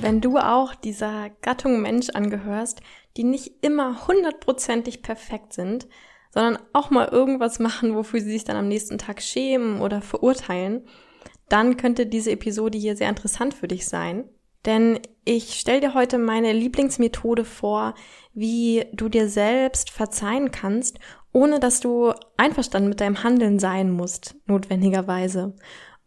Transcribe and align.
Wenn 0.00 0.20
du 0.20 0.38
auch 0.38 0.76
dieser 0.76 1.30
Gattung 1.42 1.82
Mensch 1.82 2.10
angehörst, 2.10 2.80
die 3.16 3.24
nicht 3.24 3.52
immer 3.62 4.06
hundertprozentig 4.06 5.02
perfekt 5.02 5.52
sind, 5.52 5.88
sondern 6.30 6.58
auch 6.72 6.90
mal 6.90 7.08
irgendwas 7.08 7.58
machen, 7.58 7.96
wofür 7.96 8.20
sie 8.20 8.30
sich 8.30 8.44
dann 8.44 8.56
am 8.56 8.68
nächsten 8.68 8.98
Tag 8.98 9.20
schämen 9.20 9.80
oder 9.80 10.00
verurteilen, 10.00 10.86
dann 11.48 11.76
könnte 11.76 12.06
diese 12.06 12.30
Episode 12.30 12.78
hier 12.78 12.96
sehr 12.96 13.08
interessant 13.08 13.54
für 13.54 13.66
dich 13.66 13.88
sein. 13.88 14.24
Denn 14.66 15.00
ich 15.24 15.54
stelle 15.54 15.80
dir 15.80 15.94
heute 15.94 16.18
meine 16.18 16.52
Lieblingsmethode 16.52 17.44
vor, 17.44 17.94
wie 18.34 18.84
du 18.92 19.08
dir 19.08 19.28
selbst 19.28 19.90
verzeihen 19.90 20.52
kannst, 20.52 20.98
ohne 21.32 21.58
dass 21.58 21.80
du 21.80 22.12
einverstanden 22.36 22.88
mit 22.88 23.00
deinem 23.00 23.22
Handeln 23.24 23.58
sein 23.58 23.90
musst, 23.90 24.36
notwendigerweise. 24.46 25.54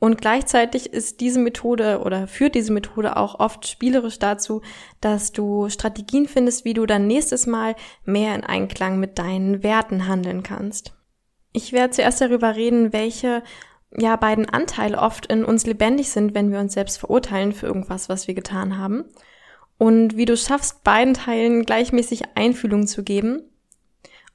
Und 0.04 0.20
gleichzeitig 0.20 0.94
ist 0.94 1.22
diese 1.22 1.40
Methode 1.40 2.02
oder 2.04 2.26
führt 2.26 2.56
diese 2.56 2.74
Methode 2.74 3.18
auch 3.18 3.40
oft 3.40 3.68
spielerisch 3.68 4.18
dazu, 4.18 4.64
dass 5.00 5.32
du 5.32 5.70
Strategien 5.70 6.28
findest, 6.28 6.66
wie 6.66 6.74
du 6.74 6.88
dann 6.88 7.06
nächstes 7.06 7.46
Mal 7.46 7.76
mehr 8.04 8.34
in 8.34 8.44
Einklang 8.44 9.00
mit 9.00 9.20
deinen 9.20 9.62
Werten 9.62 10.08
handeln 10.08 10.42
kannst. 10.42 10.96
Ich 11.54 11.72
werde 11.72 11.92
zuerst 11.92 12.20
darüber 12.20 12.56
reden, 12.56 12.94
welche 12.94 13.44
ja 13.96 14.16
beiden 14.16 14.50
Anteile 14.50 14.98
oft 14.98 15.28
in 15.28 15.46
uns 15.46 15.68
lebendig 15.68 16.10
sind, 16.10 16.34
wenn 16.34 16.52
wir 16.52 16.58
uns 16.58 16.74
selbst 16.74 16.98
verurteilen 16.98 17.52
für 17.52 17.68
irgendwas, 17.68 18.10
was 18.10 18.28
wir 18.28 18.34
getan 18.34 18.80
haben. 18.80 19.06
Und 19.78 20.18
wie 20.18 20.26
du 20.26 20.36
schaffst, 20.36 20.84
beiden 20.84 21.14
Teilen 21.14 21.64
gleichmäßig 21.64 22.24
Einfühlung 22.34 22.88
zu 22.88 23.04
geben 23.04 23.51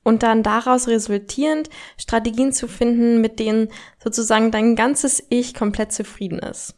und 0.06 0.22
dann 0.22 0.44
daraus 0.44 0.86
resultierend 0.86 1.68
Strategien 1.98 2.52
zu 2.52 2.68
finden, 2.68 3.20
mit 3.20 3.40
denen 3.40 3.70
sozusagen 3.98 4.52
dein 4.52 4.76
ganzes 4.76 5.20
Ich 5.30 5.52
komplett 5.52 5.90
zufrieden 5.90 6.38
ist. 6.38 6.76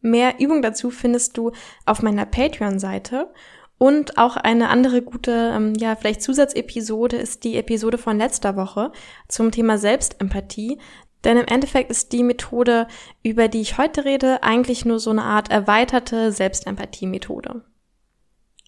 Mehr 0.00 0.38
Übung 0.38 0.62
dazu 0.62 0.92
findest 0.92 1.36
du 1.36 1.50
auf 1.86 2.02
meiner 2.02 2.26
Patreon-Seite 2.26 3.32
und 3.78 4.16
auch 4.16 4.36
eine 4.36 4.68
andere 4.68 5.02
gute, 5.02 5.52
ähm, 5.56 5.74
ja, 5.74 5.96
vielleicht 5.96 6.22
Zusatzepisode 6.22 7.16
ist 7.16 7.42
die 7.42 7.56
Episode 7.56 7.98
von 7.98 8.16
letzter 8.16 8.54
Woche 8.54 8.92
zum 9.26 9.50
Thema 9.50 9.76
Selbstempathie. 9.76 10.78
Denn 11.24 11.36
im 11.36 11.46
Endeffekt 11.46 11.90
ist 11.90 12.12
die 12.12 12.22
Methode, 12.22 12.86
über 13.24 13.48
die 13.48 13.60
ich 13.60 13.76
heute 13.76 14.04
rede, 14.04 14.44
eigentlich 14.44 14.84
nur 14.84 15.00
so 15.00 15.10
eine 15.10 15.24
Art 15.24 15.50
erweiterte 15.50 16.30
Selbstempathie-Methode. 16.30 17.64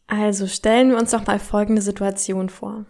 Also 0.08 0.48
stellen 0.48 0.90
wir 0.90 0.98
uns 0.98 1.12
doch 1.12 1.26
mal 1.26 1.38
folgende 1.38 1.80
Situation 1.80 2.48
vor. 2.48 2.86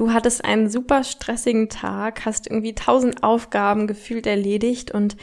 Du 0.00 0.14
hattest 0.14 0.42
einen 0.46 0.70
super 0.70 1.04
stressigen 1.04 1.68
Tag, 1.68 2.24
hast 2.24 2.46
irgendwie 2.46 2.74
tausend 2.74 3.22
Aufgaben 3.22 3.86
gefühlt 3.86 4.26
erledigt 4.26 4.92
und 4.92 5.18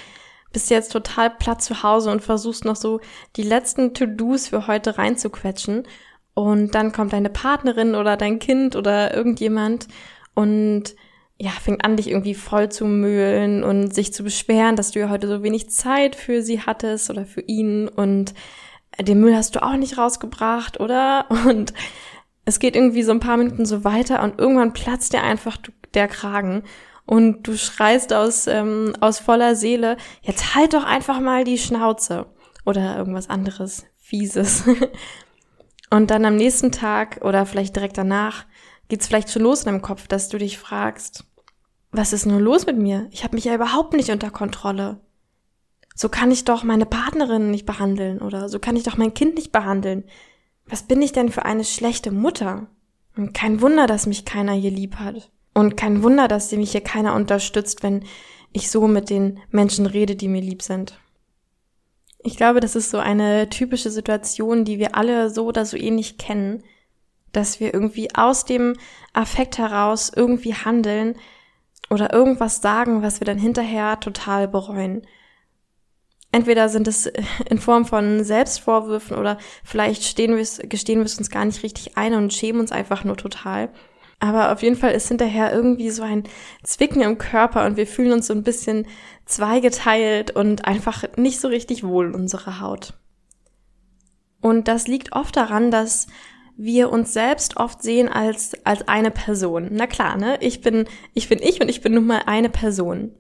bist 0.53 0.69
jetzt 0.69 0.91
total 0.91 1.31
platt 1.31 1.63
zu 1.63 1.81
Hause 1.81 2.11
und 2.11 2.21
versuchst 2.21 2.63
noch 2.63 2.75
so 2.75 2.99
die 3.37 3.41
letzten 3.41 3.95
To-Dos 3.95 4.49
für 4.49 4.67
heute 4.67 4.99
reinzuquetschen. 4.99 5.87
Und 6.35 6.75
dann 6.75 6.91
kommt 6.91 7.13
deine 7.13 7.31
Partnerin 7.31 7.95
oder 7.95 8.17
dein 8.17 8.37
Kind 8.37 8.75
oder 8.75 9.15
irgendjemand 9.15 9.87
und 10.35 10.93
ja, 11.39 11.49
fängt 11.49 11.83
an, 11.83 11.97
dich 11.97 12.11
irgendwie 12.11 12.35
voll 12.35 12.69
zu 12.69 12.85
mühlen 12.85 13.63
und 13.63 13.95
sich 13.95 14.13
zu 14.13 14.23
beschweren, 14.23 14.75
dass 14.75 14.91
du 14.91 14.99
ja 14.99 15.09
heute 15.09 15.27
so 15.27 15.41
wenig 15.41 15.71
Zeit 15.71 16.15
für 16.15 16.43
sie 16.43 16.61
hattest 16.61 17.09
oder 17.09 17.25
für 17.25 17.41
ihn 17.41 17.87
und 17.87 18.35
den 19.01 19.21
Müll 19.21 19.35
hast 19.35 19.55
du 19.55 19.63
auch 19.63 19.75
nicht 19.75 19.97
rausgebracht, 19.97 20.79
oder? 20.79 21.25
Und 21.47 21.73
es 22.47 22.59
geht 22.59 22.77
irgendwie 22.77 23.03
so 23.03 23.11
ein 23.11 23.19
paar 23.19 23.35
Minuten 23.35 23.65
so 23.65 23.83
weiter 23.83 24.23
und 24.23 24.39
irgendwann 24.39 24.71
platzt 24.71 25.11
dir 25.11 25.21
einfach 25.21 25.57
der 25.93 26.07
Kragen 26.07 26.63
und 27.05 27.45
du 27.45 27.57
schreist 27.57 28.13
aus, 28.13 28.47
ähm, 28.47 28.93
aus 29.01 29.19
voller 29.19 29.53
Seele, 29.53 29.97
jetzt 30.21 30.55
halt 30.55 30.73
doch 30.73 30.85
einfach 30.85 31.19
mal 31.19 31.43
die 31.43 31.57
Schnauze 31.57 32.25
oder 32.65 32.97
irgendwas 32.97 33.29
anderes, 33.29 33.85
fieses. 33.99 34.63
und 35.89 36.09
dann 36.09 36.23
am 36.23 36.37
nächsten 36.37 36.71
Tag 36.71 37.19
oder 37.21 37.45
vielleicht 37.45 37.75
direkt 37.75 37.97
danach 37.97 38.45
geht's 38.87 39.07
vielleicht 39.07 39.29
schon 39.29 39.41
los 39.41 39.63
in 39.63 39.65
deinem 39.65 39.81
Kopf, 39.81 40.07
dass 40.07 40.29
du 40.29 40.37
dich 40.37 40.57
fragst, 40.57 41.25
was 41.91 42.13
ist 42.13 42.25
nur 42.25 42.39
los 42.39 42.65
mit 42.65 42.77
mir? 42.77 43.09
Ich 43.11 43.25
habe 43.25 43.35
mich 43.35 43.43
ja 43.43 43.55
überhaupt 43.55 43.91
nicht 43.91 44.09
unter 44.09 44.29
Kontrolle. 44.29 45.01
So 45.95 46.07
kann 46.07 46.31
ich 46.31 46.45
doch 46.45 46.63
meine 46.63 46.85
Partnerin 46.85 47.51
nicht 47.51 47.65
behandeln 47.65 48.21
oder 48.21 48.47
so 48.47 48.59
kann 48.59 48.77
ich 48.77 48.83
doch 48.83 48.95
mein 48.95 49.13
Kind 49.13 49.35
nicht 49.35 49.51
behandeln. 49.51 50.05
Was 50.69 50.83
bin 50.83 51.01
ich 51.01 51.13
denn 51.13 51.29
für 51.29 51.45
eine 51.45 51.63
schlechte 51.63 52.11
Mutter? 52.11 52.67
Und 53.15 53.33
kein 53.33 53.61
Wunder, 53.61 53.87
dass 53.87 54.05
mich 54.05 54.25
keiner 54.25 54.53
hier 54.53 54.71
lieb 54.71 54.95
hat. 54.95 55.31
Und 55.53 55.75
kein 55.75 56.03
Wunder, 56.03 56.27
dass 56.27 56.51
mich 56.51 56.71
hier 56.71 56.81
keiner 56.81 57.15
unterstützt, 57.15 57.81
wenn 57.83 58.03
ich 58.51 58.69
so 58.69 58.87
mit 58.87 59.09
den 59.09 59.39
Menschen 59.49 59.85
rede, 59.85 60.15
die 60.15 60.27
mir 60.27 60.41
lieb 60.41 60.61
sind. 60.61 60.99
Ich 62.19 62.37
glaube, 62.37 62.59
das 62.59 62.75
ist 62.75 62.89
so 62.89 62.97
eine 62.97 63.49
typische 63.49 63.89
Situation, 63.89 64.65
die 64.65 64.79
wir 64.79 64.95
alle 64.95 65.29
so 65.29 65.45
oder 65.45 65.65
so 65.65 65.77
ähnlich 65.77 66.17
kennen, 66.17 66.63
dass 67.31 67.59
wir 67.59 67.73
irgendwie 67.73 68.13
aus 68.15 68.45
dem 68.45 68.75
Affekt 69.13 69.57
heraus 69.57 70.11
irgendwie 70.15 70.53
handeln 70.53 71.15
oder 71.89 72.13
irgendwas 72.13 72.61
sagen, 72.61 73.01
was 73.01 73.21
wir 73.21 73.25
dann 73.25 73.37
hinterher 73.37 73.99
total 73.99 74.47
bereuen. 74.47 75.07
Entweder 76.31 76.69
sind 76.69 76.87
es 76.87 77.05
in 77.49 77.59
Form 77.59 77.85
von 77.85 78.23
Selbstvorwürfen 78.23 79.17
oder 79.17 79.37
vielleicht 79.63 80.03
stehen 80.03 80.35
wir, 80.35 80.67
gestehen 80.67 80.99
wir 80.99 81.05
es 81.05 81.17
uns 81.17 81.29
gar 81.29 81.45
nicht 81.45 81.63
richtig 81.63 81.97
ein 81.97 82.13
und 82.13 82.33
schämen 82.33 82.61
uns 82.61 82.71
einfach 82.71 83.03
nur 83.03 83.17
total. 83.17 83.69
Aber 84.19 84.51
auf 84.51 84.63
jeden 84.63 84.75
Fall 84.75 84.93
ist 84.93 85.07
hinterher 85.07 85.53
irgendwie 85.53 85.91
so 85.91 86.01
ein 86.01 86.23
Zwicken 86.63 87.01
im 87.01 87.17
Körper 87.19 87.65
und 87.65 87.77
wir 87.77 87.85
fühlen 87.85 88.13
uns 88.13 88.27
so 88.27 88.33
ein 88.33 88.43
bisschen 88.43 88.87
zweigeteilt 89.25 90.31
und 90.31 90.65
einfach 90.65 91.03
nicht 91.17 91.39
so 91.39 91.47
richtig 91.47 91.83
wohl 91.83 92.07
in 92.07 92.15
unserer 92.15 92.59
Haut. 92.59 92.93
Und 94.41 94.67
das 94.67 94.87
liegt 94.87 95.13
oft 95.13 95.35
daran, 95.35 95.71
dass 95.71 96.07
wir 96.55 96.91
uns 96.91 97.13
selbst 97.13 97.57
oft 97.57 97.83
sehen 97.83 98.09
als, 98.09 98.53
als 98.65 98.87
eine 98.87 99.11
Person. 99.11 99.69
Na 99.71 99.85
klar, 99.85 100.17
ne? 100.17 100.37
Ich 100.41 100.61
bin, 100.61 100.85
ich 101.13 101.29
bin 101.29 101.39
ich 101.39 101.61
und 101.61 101.69
ich 101.69 101.81
bin 101.81 101.93
nun 101.93 102.07
mal 102.07 102.23
eine 102.25 102.49
Person. 102.49 103.11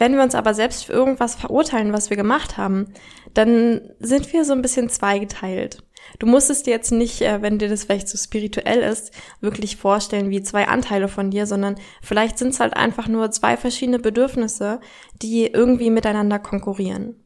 Wenn 0.00 0.16
wir 0.16 0.22
uns 0.22 0.34
aber 0.34 0.54
selbst 0.54 0.86
für 0.86 0.94
irgendwas 0.94 1.34
verurteilen, 1.34 1.92
was 1.92 2.08
wir 2.08 2.16
gemacht 2.16 2.56
haben, 2.56 2.86
dann 3.34 3.82
sind 3.98 4.32
wir 4.32 4.46
so 4.46 4.54
ein 4.54 4.62
bisschen 4.62 4.88
zweigeteilt. 4.88 5.82
Du 6.18 6.26
musst 6.26 6.48
es 6.48 6.62
dir 6.62 6.70
jetzt 6.70 6.90
nicht, 6.90 7.20
äh, 7.20 7.42
wenn 7.42 7.58
dir 7.58 7.68
das 7.68 7.84
vielleicht 7.84 8.08
so 8.08 8.16
spirituell 8.16 8.78
ist, 8.78 9.12
wirklich 9.42 9.76
vorstellen 9.76 10.30
wie 10.30 10.40
zwei 10.40 10.68
Anteile 10.68 11.06
von 11.06 11.30
dir, 11.30 11.44
sondern 11.44 11.74
vielleicht 12.00 12.38
sind 12.38 12.48
es 12.48 12.60
halt 12.60 12.74
einfach 12.78 13.08
nur 13.08 13.30
zwei 13.30 13.58
verschiedene 13.58 13.98
Bedürfnisse, 13.98 14.80
die 15.20 15.44
irgendwie 15.48 15.90
miteinander 15.90 16.38
konkurrieren. 16.38 17.22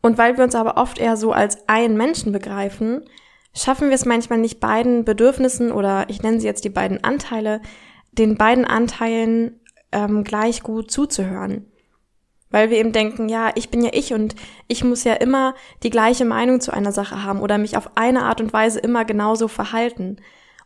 Und 0.00 0.18
weil 0.18 0.36
wir 0.36 0.42
uns 0.42 0.56
aber 0.56 0.76
oft 0.76 0.98
eher 0.98 1.16
so 1.16 1.30
als 1.30 1.68
einen 1.68 1.96
Menschen 1.96 2.32
begreifen, 2.32 3.04
schaffen 3.54 3.90
wir 3.90 3.94
es 3.94 4.06
manchmal 4.06 4.40
nicht 4.40 4.58
beiden 4.58 5.04
Bedürfnissen 5.04 5.70
oder 5.70 6.06
ich 6.08 6.20
nenne 6.20 6.40
sie 6.40 6.48
jetzt 6.48 6.64
die 6.64 6.68
beiden 6.68 7.04
Anteile, 7.04 7.60
den 8.10 8.36
beiden 8.36 8.64
Anteilen 8.64 9.60
ähm, 9.92 10.24
gleich 10.24 10.62
gut 10.62 10.90
zuzuhören. 10.90 11.66
Weil 12.50 12.70
wir 12.70 12.78
eben 12.78 12.92
denken, 12.92 13.28
ja, 13.28 13.50
ich 13.54 13.70
bin 13.70 13.82
ja 13.82 13.90
ich 13.94 14.12
und 14.12 14.34
ich 14.68 14.84
muss 14.84 15.04
ja 15.04 15.14
immer 15.14 15.54
die 15.82 15.90
gleiche 15.90 16.26
Meinung 16.26 16.60
zu 16.60 16.72
einer 16.72 16.92
Sache 16.92 17.24
haben 17.24 17.40
oder 17.40 17.56
mich 17.56 17.76
auf 17.76 17.96
eine 17.96 18.24
Art 18.24 18.40
und 18.40 18.52
Weise 18.52 18.78
immer 18.78 19.04
genauso 19.04 19.48
verhalten. 19.48 20.18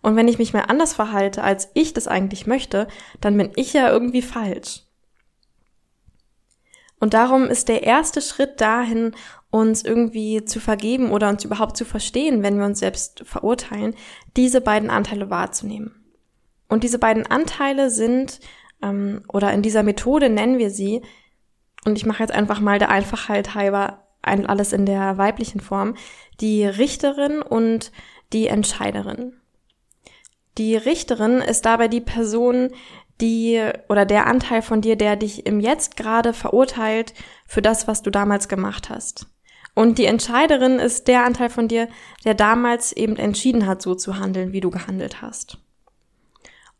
Und 0.02 0.16
wenn 0.16 0.28
ich 0.28 0.38
mich 0.38 0.52
mal 0.52 0.64
anders 0.68 0.94
verhalte, 0.94 1.42
als 1.42 1.70
ich 1.74 1.92
das 1.92 2.08
eigentlich 2.08 2.46
möchte, 2.46 2.88
dann 3.20 3.36
bin 3.36 3.50
ich 3.54 3.72
ja 3.72 3.88
irgendwie 3.88 4.22
falsch. 4.22 4.82
Und 6.98 7.14
darum 7.14 7.44
ist 7.44 7.68
der 7.68 7.82
erste 7.82 8.20
Schritt 8.20 8.60
dahin, 8.60 9.14
uns 9.50 9.84
irgendwie 9.84 10.44
zu 10.44 10.60
vergeben 10.60 11.10
oder 11.10 11.28
uns 11.28 11.44
überhaupt 11.44 11.76
zu 11.76 11.84
verstehen, 11.84 12.42
wenn 12.42 12.58
wir 12.58 12.66
uns 12.66 12.80
selbst 12.80 13.22
verurteilen, 13.24 13.94
diese 14.36 14.60
beiden 14.60 14.90
Anteile 14.90 15.30
wahrzunehmen. 15.30 15.94
Und 16.68 16.82
diese 16.82 16.98
beiden 16.98 17.26
Anteile 17.26 17.90
sind 17.90 18.40
ähm, 18.82 19.22
oder 19.28 19.52
in 19.52 19.62
dieser 19.62 19.82
Methode 19.82 20.28
nennen 20.28 20.58
wir 20.58 20.70
sie, 20.70 21.02
und 21.84 21.96
ich 21.96 22.04
mache 22.04 22.22
jetzt 22.22 22.32
einfach 22.32 22.60
mal 22.60 22.78
der 22.78 22.90
Einfachheit 22.90 23.54
halber 23.54 24.02
ein, 24.20 24.46
alles 24.46 24.72
in 24.72 24.86
der 24.86 25.18
weiblichen 25.18 25.60
Form, 25.60 25.94
die 26.40 26.64
Richterin 26.64 27.40
und 27.40 27.92
die 28.32 28.48
Entscheiderin. 28.48 29.34
Die 30.58 30.76
Richterin 30.76 31.38
ist 31.38 31.64
dabei 31.64 31.86
die 31.86 32.00
Person, 32.00 32.70
die 33.20 33.62
oder 33.88 34.04
der 34.04 34.26
Anteil 34.26 34.62
von 34.62 34.80
dir, 34.80 34.96
der 34.96 35.16
dich 35.16 35.46
im 35.46 35.60
Jetzt 35.60 35.96
gerade 35.96 36.32
verurteilt 36.32 37.14
für 37.46 37.62
das, 37.62 37.86
was 37.86 38.02
du 38.02 38.10
damals 38.10 38.48
gemacht 38.48 38.90
hast. 38.90 39.26
Und 39.74 39.98
die 39.98 40.06
Entscheiderin 40.06 40.78
ist 40.78 41.06
der 41.06 41.24
Anteil 41.24 41.50
von 41.50 41.68
dir, 41.68 41.88
der 42.24 42.34
damals 42.34 42.92
eben 42.92 43.16
entschieden 43.16 43.66
hat, 43.66 43.82
so 43.82 43.94
zu 43.94 44.18
handeln, 44.18 44.52
wie 44.52 44.60
du 44.60 44.70
gehandelt 44.70 45.22
hast. 45.22 45.58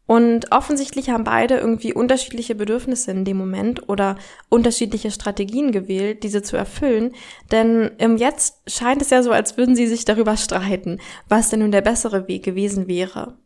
Und 0.06 0.52
offensichtlich 0.52 1.10
haben 1.10 1.24
beide 1.24 1.56
irgendwie 1.56 1.92
unterschiedliche 1.92 2.54
Bedürfnisse 2.54 3.10
in 3.10 3.24
dem 3.24 3.36
Moment 3.36 3.88
oder 3.88 4.16
unterschiedliche 4.48 5.10
Strategien 5.10 5.72
gewählt, 5.72 6.22
diese 6.22 6.42
zu 6.42 6.56
erfüllen. 6.56 7.12
Denn 7.50 7.90
im 7.98 8.16
Jetzt 8.16 8.70
scheint 8.70 9.02
es 9.02 9.10
ja 9.10 9.24
so, 9.24 9.32
als 9.32 9.56
würden 9.56 9.74
sie 9.74 9.88
sich 9.88 10.04
darüber 10.04 10.36
streiten, 10.36 11.00
was 11.28 11.50
denn 11.50 11.60
nun 11.60 11.72
der 11.72 11.80
bessere 11.80 12.28
Weg 12.28 12.44
gewesen 12.44 12.86
wäre. 12.86 13.36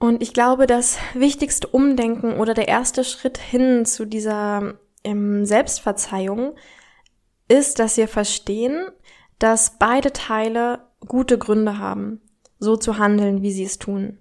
Und 0.00 0.22
ich 0.22 0.32
glaube, 0.32 0.66
das 0.66 0.98
wichtigste 1.14 1.68
Umdenken 1.68 2.38
oder 2.38 2.54
der 2.54 2.66
erste 2.66 3.04
Schritt 3.04 3.38
hin 3.38 3.84
zu 3.84 4.06
dieser 4.06 4.74
ähm, 5.04 5.44
Selbstverzeihung 5.44 6.54
ist, 7.48 7.78
dass 7.78 7.96
wir 7.96 8.08
verstehen, 8.08 8.86
dass 9.38 9.78
beide 9.78 10.12
Teile 10.12 10.80
gute 11.06 11.38
Gründe 11.38 11.78
haben, 11.78 12.20
so 12.58 12.76
zu 12.76 12.98
handeln, 12.98 13.42
wie 13.42 13.52
sie 13.52 13.64
es 13.64 13.78
tun. 13.78 14.18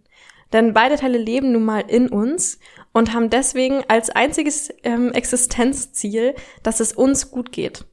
Denn 0.53 0.73
beide 0.73 0.95
Teile 0.95 1.17
leben 1.17 1.51
nun 1.51 1.65
mal 1.65 1.83
in 1.87 2.09
uns 2.09 2.59
und 2.91 3.13
haben 3.13 3.29
deswegen 3.29 3.83
als 3.87 4.09
einziges 4.09 4.73
ähm, 4.83 5.11
Existenzziel, 5.11 6.33
dass 6.63 6.79
es 6.79 6.93
uns 6.93 7.31
gut 7.31 7.51
geht. 7.51 7.85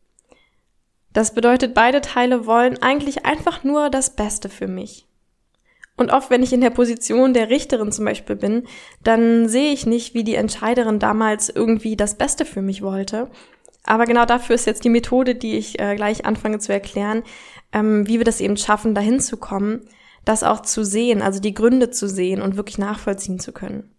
Das 1.13 1.35
bedeutet, 1.35 1.75
beide 1.75 2.01
Teile 2.01 2.47
wollen 2.47 2.83
eigentlich 2.83 3.25
einfach 3.25 3.65
nur 3.65 3.91
das 3.91 4.17
Beste 4.17 4.49
für 4.49 4.69
mich. 4.69 5.07
Und 5.97 6.13
oft, 6.13 6.29
wenn 6.29 6.43
ich 6.43 6.53
in 6.53 6.61
der 6.61 6.71
Position 6.71 7.33
der 7.33 7.49
Richterin 7.49 7.91
zum 7.91 8.05
Beispiel 8.05 8.37
bin, 8.37 8.65
dann 9.03 9.49
sehe 9.49 9.73
ich 9.73 9.87
nicht, 9.87 10.13
wie 10.13 10.25
die 10.25 10.35
Entscheiderin 10.35 10.99
damals 10.99 11.49
irgendwie 11.49 11.97
das 11.97 12.17
Beste 12.17 12.45
für 12.45 12.61
mich 12.61 12.83
wollte. 12.83 13.31
Aber 13.83 14.05
genau 14.05 14.27
dafür 14.27 14.55
ist 14.55 14.67
jetzt 14.67 14.85
die 14.85 14.91
Methode, 14.91 15.35
die 15.35 15.57
ich 15.57 15.81
äh, 15.81 15.97
gleich 15.97 16.27
anfange 16.27 16.59
zu 16.59 16.73
erklären, 16.73 17.23
ähm, 17.73 18.07
wie 18.07 18.19
wir 18.19 18.25
das 18.25 18.41
eben 18.41 18.57
schaffen, 18.57 18.95
dahin 18.95 19.21
zu 19.21 19.39
kommen, 19.39 19.89
das 20.27 20.43
auch 20.43 20.61
zu 20.61 20.85
sehen, 20.85 21.23
also 21.23 21.41
die 21.41 21.55
Gründe 21.55 21.91
zu 21.91 22.07
sehen 22.07 22.43
und 22.43 22.57
wirklich 22.57 22.77
nachvollziehen 22.77 23.39
zu 23.39 23.53
können. 23.53 23.95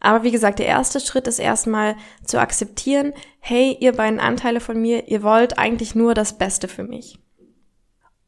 Aber 0.00 0.24
wie 0.24 0.30
gesagt, 0.30 0.58
der 0.58 0.66
erste 0.66 0.98
Schritt 0.98 1.28
ist 1.28 1.38
erstmal 1.38 1.96
zu 2.24 2.40
akzeptieren, 2.40 3.12
hey, 3.38 3.76
ihr 3.78 3.92
beiden 3.92 4.18
Anteile 4.18 4.60
von 4.60 4.80
mir, 4.80 5.08
ihr 5.08 5.22
wollt 5.22 5.58
eigentlich 5.58 5.94
nur 5.94 6.14
das 6.14 6.38
Beste 6.38 6.68
für 6.68 6.84
mich. 6.84 7.18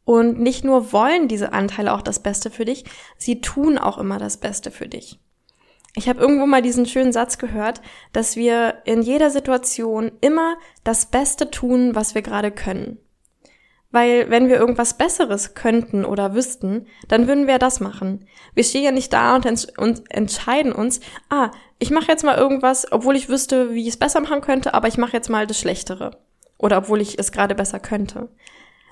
Und 0.04 0.40
nicht 0.40 0.64
nur 0.64 0.92
wollen 0.92 1.28
diese 1.28 1.52
Anteile 1.52 1.92
auch 1.94 2.02
das 2.02 2.20
Beste 2.20 2.50
für 2.50 2.64
dich, 2.64 2.84
sie 3.16 3.40
tun 3.40 3.78
auch 3.78 3.98
immer 3.98 4.18
das 4.18 4.36
Beste 4.36 4.70
für 4.70 4.88
dich. 4.88 5.20
Ich 5.94 6.08
habe 6.08 6.20
irgendwo 6.20 6.46
mal 6.46 6.62
diesen 6.62 6.86
schönen 6.86 7.12
Satz 7.12 7.38
gehört, 7.38 7.80
dass 8.12 8.36
wir 8.36 8.82
in 8.84 9.02
jeder 9.02 9.30
Situation 9.30 10.12
immer 10.20 10.56
das 10.84 11.06
Beste 11.06 11.50
tun, 11.50 11.94
was 11.94 12.14
wir 12.14 12.22
gerade 12.22 12.50
können. 12.50 12.98
Weil 13.92 14.30
wenn 14.30 14.48
wir 14.48 14.56
irgendwas 14.56 14.96
Besseres 14.96 15.54
könnten 15.54 16.04
oder 16.04 16.34
wüssten, 16.34 16.86
dann 17.08 17.26
würden 17.26 17.48
wir 17.48 17.58
das 17.58 17.80
machen. 17.80 18.26
Wir 18.54 18.62
stehen 18.62 18.84
ja 18.84 18.92
nicht 18.92 19.12
da 19.12 19.34
und, 19.34 19.46
ents 19.46 19.66
und 19.76 20.02
entscheiden 20.10 20.72
uns, 20.72 21.00
ah, 21.28 21.50
ich 21.80 21.90
mache 21.90 22.08
jetzt 22.08 22.24
mal 22.24 22.38
irgendwas, 22.38 22.90
obwohl 22.92 23.16
ich 23.16 23.28
wüsste, 23.28 23.74
wie 23.74 23.82
ich 23.82 23.88
es 23.88 23.96
besser 23.96 24.20
machen 24.20 24.42
könnte, 24.42 24.74
aber 24.74 24.86
ich 24.86 24.98
mache 24.98 25.14
jetzt 25.14 25.28
mal 25.28 25.46
das 25.46 25.58
Schlechtere. 25.58 26.18
Oder 26.56 26.78
obwohl 26.78 27.00
ich 27.00 27.18
es 27.18 27.32
gerade 27.32 27.54
besser 27.54 27.80
könnte. 27.80 28.28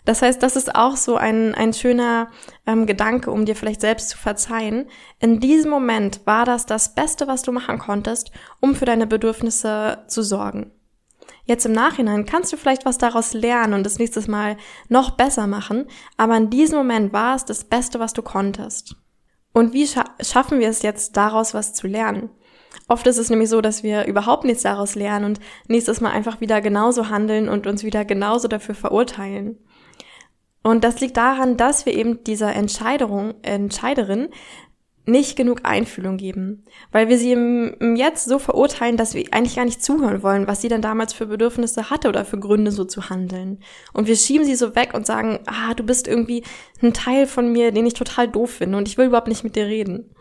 Das 0.05 0.23
heißt, 0.23 0.43
das 0.43 0.57
ist 0.57 0.75
auch 0.75 0.97
so 0.97 1.17
ein, 1.17 1.55
ein 1.55 1.75
schöner 1.75 2.29
ähm, 2.67 2.87
Gedanke, 2.87 3.31
um 3.31 3.45
dir 3.45 3.55
vielleicht 3.55 3.83
selbst 3.83 4.09
zu 4.09 4.17
verzeihen. 4.17 4.87
In 5.21 5.39
diesem 5.39 5.71
Moment 5.71 6.23
war 6.25 6.47
das 6.47 6.65
das 6.65 6.95
Beste, 6.95 7.29
was 7.29 7.43
du 7.43 7.53
machen 7.53 7.79
konntest, 7.79 8.33
um 8.59 8.75
für 8.75 8.87
deine 8.87 9.07
Bedürfnisse 9.07 10.05
zu 10.09 10.23
sorgen. 10.23 10.73
Jetzt 11.49 11.65
im 11.65 11.73
Nachhinein 11.73 12.27
kannst 12.27 12.53
du 12.53 12.59
vielleicht 12.59 12.85
was 12.85 12.99
daraus 12.99 13.33
lernen 13.33 13.73
und 13.73 13.87
das 13.87 13.99
nächstes 13.99 14.29
Mal 14.29 14.59
noch 14.91 15.13
besser 15.13 15.47
machen, 15.47 15.87
aber 16.19 16.37
in 16.37 16.51
diesem 16.51 16.77
Moment 16.77 17.15
war 17.15 17.35
es 17.35 17.47
das 17.47 17.65
Beste, 17.65 17.99
was 17.99 18.13
du 18.13 18.21
konntest. 18.21 18.97
Und 19.55 19.73
wie 19.73 19.87
scha 19.87 20.05
schaffen 20.21 20.61
wir 20.61 20.69
es 20.69 20.83
jetzt 20.83 21.17
daraus 21.17 21.55
was 21.55 21.73
zu 21.73 21.87
lernen? 21.87 22.29
Oft 22.87 23.07
ist 23.07 23.17
es 23.17 23.31
nämlich 23.31 23.49
so, 23.49 23.63
dass 23.63 23.83
wir 23.83 24.05
überhaupt 24.05 24.45
nichts 24.45 24.63
daraus 24.63 24.95
lernen 24.95 25.25
und 25.25 25.41
nächstes 25.69 26.03
Mal 26.03 26.11
einfach 26.11 26.43
wieder 26.43 26.61
genauso 26.61 27.09
handeln 27.09 27.49
und 27.49 27.67
uns 27.67 27.83
wieder 27.83 28.05
genauso 28.05 28.47
dafür 28.47 28.75
verurteilen. 28.75 29.59
Und 30.63 30.85
das 30.85 31.01
liegt 31.01 31.17
daran, 31.17 31.57
dass 31.57 31.87
wir 31.87 31.95
eben 31.95 32.25
dieser 32.25 32.55
Entscheidung, 32.55 33.33
Entscheiderin 33.41 34.29
nicht 35.09 35.37
genug 35.37 35.61
Einfühlung 35.65 36.19
geben, 36.19 36.65
weil 36.93 37.09
wir 37.09 37.19
sie 37.19 37.33
im, 37.33 37.75
im, 37.81 37.97
Jetzt 37.97 38.27
so 38.27 38.39
verurteilen, 38.39 38.97
dass 38.97 39.15
wir 39.15 39.25
eigentlich 39.33 39.57
gar 39.57 39.65
nicht 39.65 39.83
zuhören 39.83 40.23
wollen, 40.23 40.47
was 40.47 40.61
sie 40.61 40.69
denn 40.69 40.83
damals 40.83 41.13
für 41.13 41.27
Bedürfnisse 41.27 41.91
hatte 41.91 42.09
oder 42.09 42.25
für 42.25 42.39
Gründe 42.39 42.71
so 42.71 42.85
zu 42.85 43.09
handeln. 43.09 43.61
Und 43.93 44.07
wir 44.07 44.17
schieben 44.17 44.45
sie 44.45 44.55
so 44.55 44.77
weg 44.77 44.93
und 44.95 45.07
sagen, 45.07 45.41
ah, 45.47 45.75
du 45.75 45.83
bist 45.83 46.07
irgendwie 46.07 46.45
ein 46.83 46.93
Teil 46.93 47.27
von 47.27 47.51
mir, 47.51 47.73
den 47.73 47.87
ich 47.87 47.95
total 47.95 48.29
doof 48.29 48.51
finde 48.51 48.79
und 48.79 48.87
ich 48.87 48.99
will 48.99 49.07
überhaupt 49.07 49.29
nicht 49.29 49.45
mit 49.45 49.57
dir 49.57 49.67
reden. 49.67 50.15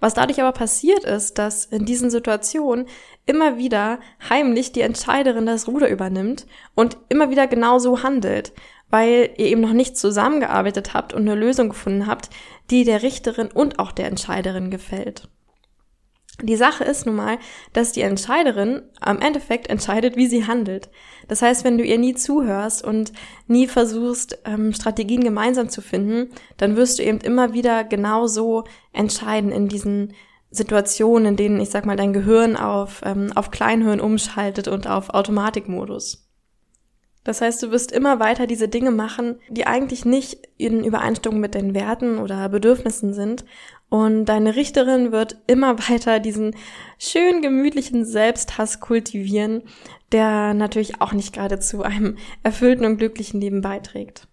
Was 0.00 0.14
dadurch 0.14 0.40
aber 0.40 0.52
passiert 0.52 1.04
ist, 1.04 1.38
dass 1.38 1.64
in 1.64 1.84
diesen 1.84 2.10
Situationen 2.10 2.86
immer 3.26 3.58
wieder 3.58 4.00
heimlich 4.28 4.72
die 4.72 4.80
Entscheiderin 4.80 5.46
das 5.46 5.68
Ruder 5.68 5.88
übernimmt 5.88 6.46
und 6.74 6.96
immer 7.08 7.30
wieder 7.30 7.46
genau 7.46 7.78
so 7.78 8.02
handelt, 8.02 8.52
weil 8.90 9.30
ihr 9.36 9.46
eben 9.46 9.60
noch 9.60 9.72
nicht 9.72 9.96
zusammengearbeitet 9.96 10.94
habt 10.94 11.12
und 11.12 11.22
eine 11.22 11.34
Lösung 11.34 11.68
gefunden 11.68 12.06
habt, 12.06 12.30
die 12.70 12.84
der 12.84 13.02
Richterin 13.02 13.48
und 13.52 13.78
auch 13.78 13.92
der 13.92 14.06
Entscheiderin 14.06 14.70
gefällt. 14.70 15.28
Die 16.40 16.56
Sache 16.56 16.84
ist 16.84 17.04
nun 17.04 17.16
mal, 17.16 17.38
dass 17.72 17.90
die 17.90 18.02
Entscheiderin 18.02 18.82
am 19.00 19.20
Endeffekt 19.20 19.68
entscheidet, 19.68 20.14
wie 20.14 20.28
sie 20.28 20.46
handelt. 20.46 20.88
Das 21.26 21.42
heißt, 21.42 21.64
wenn 21.64 21.78
du 21.78 21.84
ihr 21.84 21.98
nie 21.98 22.14
zuhörst 22.14 22.84
und 22.84 23.12
nie 23.48 23.66
versuchst, 23.66 24.38
ähm, 24.44 24.72
Strategien 24.72 25.24
gemeinsam 25.24 25.68
zu 25.68 25.82
finden, 25.82 26.30
dann 26.56 26.76
wirst 26.76 27.00
du 27.00 27.02
eben 27.02 27.18
immer 27.18 27.54
wieder 27.54 27.82
genau 27.82 28.28
so 28.28 28.64
entscheiden 28.92 29.50
in 29.50 29.66
diesen 29.66 30.14
Situationen, 30.50 31.30
in 31.30 31.36
denen, 31.36 31.60
ich 31.60 31.70
sag 31.70 31.86
mal, 31.86 31.96
dein 31.96 32.12
Gehirn 32.12 32.56
auf, 32.56 33.02
ähm, 33.04 33.32
auf 33.34 33.50
Kleinhirn 33.50 34.00
umschaltet 34.00 34.68
und 34.68 34.86
auf 34.86 35.10
Automatikmodus. 35.10 36.27
Das 37.28 37.42
heißt, 37.42 37.62
du 37.62 37.70
wirst 37.70 37.92
immer 37.92 38.20
weiter 38.20 38.46
diese 38.46 38.68
Dinge 38.68 38.90
machen, 38.90 39.36
die 39.50 39.66
eigentlich 39.66 40.06
nicht 40.06 40.48
in 40.56 40.82
Übereinstimmung 40.82 41.40
mit 41.40 41.54
deinen 41.54 41.74
Werten 41.74 42.16
oder 42.16 42.48
Bedürfnissen 42.48 43.12
sind. 43.12 43.44
Und 43.90 44.24
deine 44.24 44.56
Richterin 44.56 45.12
wird 45.12 45.36
immer 45.46 45.78
weiter 45.90 46.20
diesen 46.20 46.56
schön 46.98 47.42
gemütlichen 47.42 48.06
Selbsthass 48.06 48.80
kultivieren, 48.80 49.64
der 50.10 50.54
natürlich 50.54 51.02
auch 51.02 51.12
nicht 51.12 51.34
gerade 51.34 51.58
zu 51.58 51.82
einem 51.82 52.16
erfüllten 52.44 52.86
und 52.86 52.96
glücklichen 52.96 53.42
Leben 53.42 53.60
beiträgt. 53.60 54.26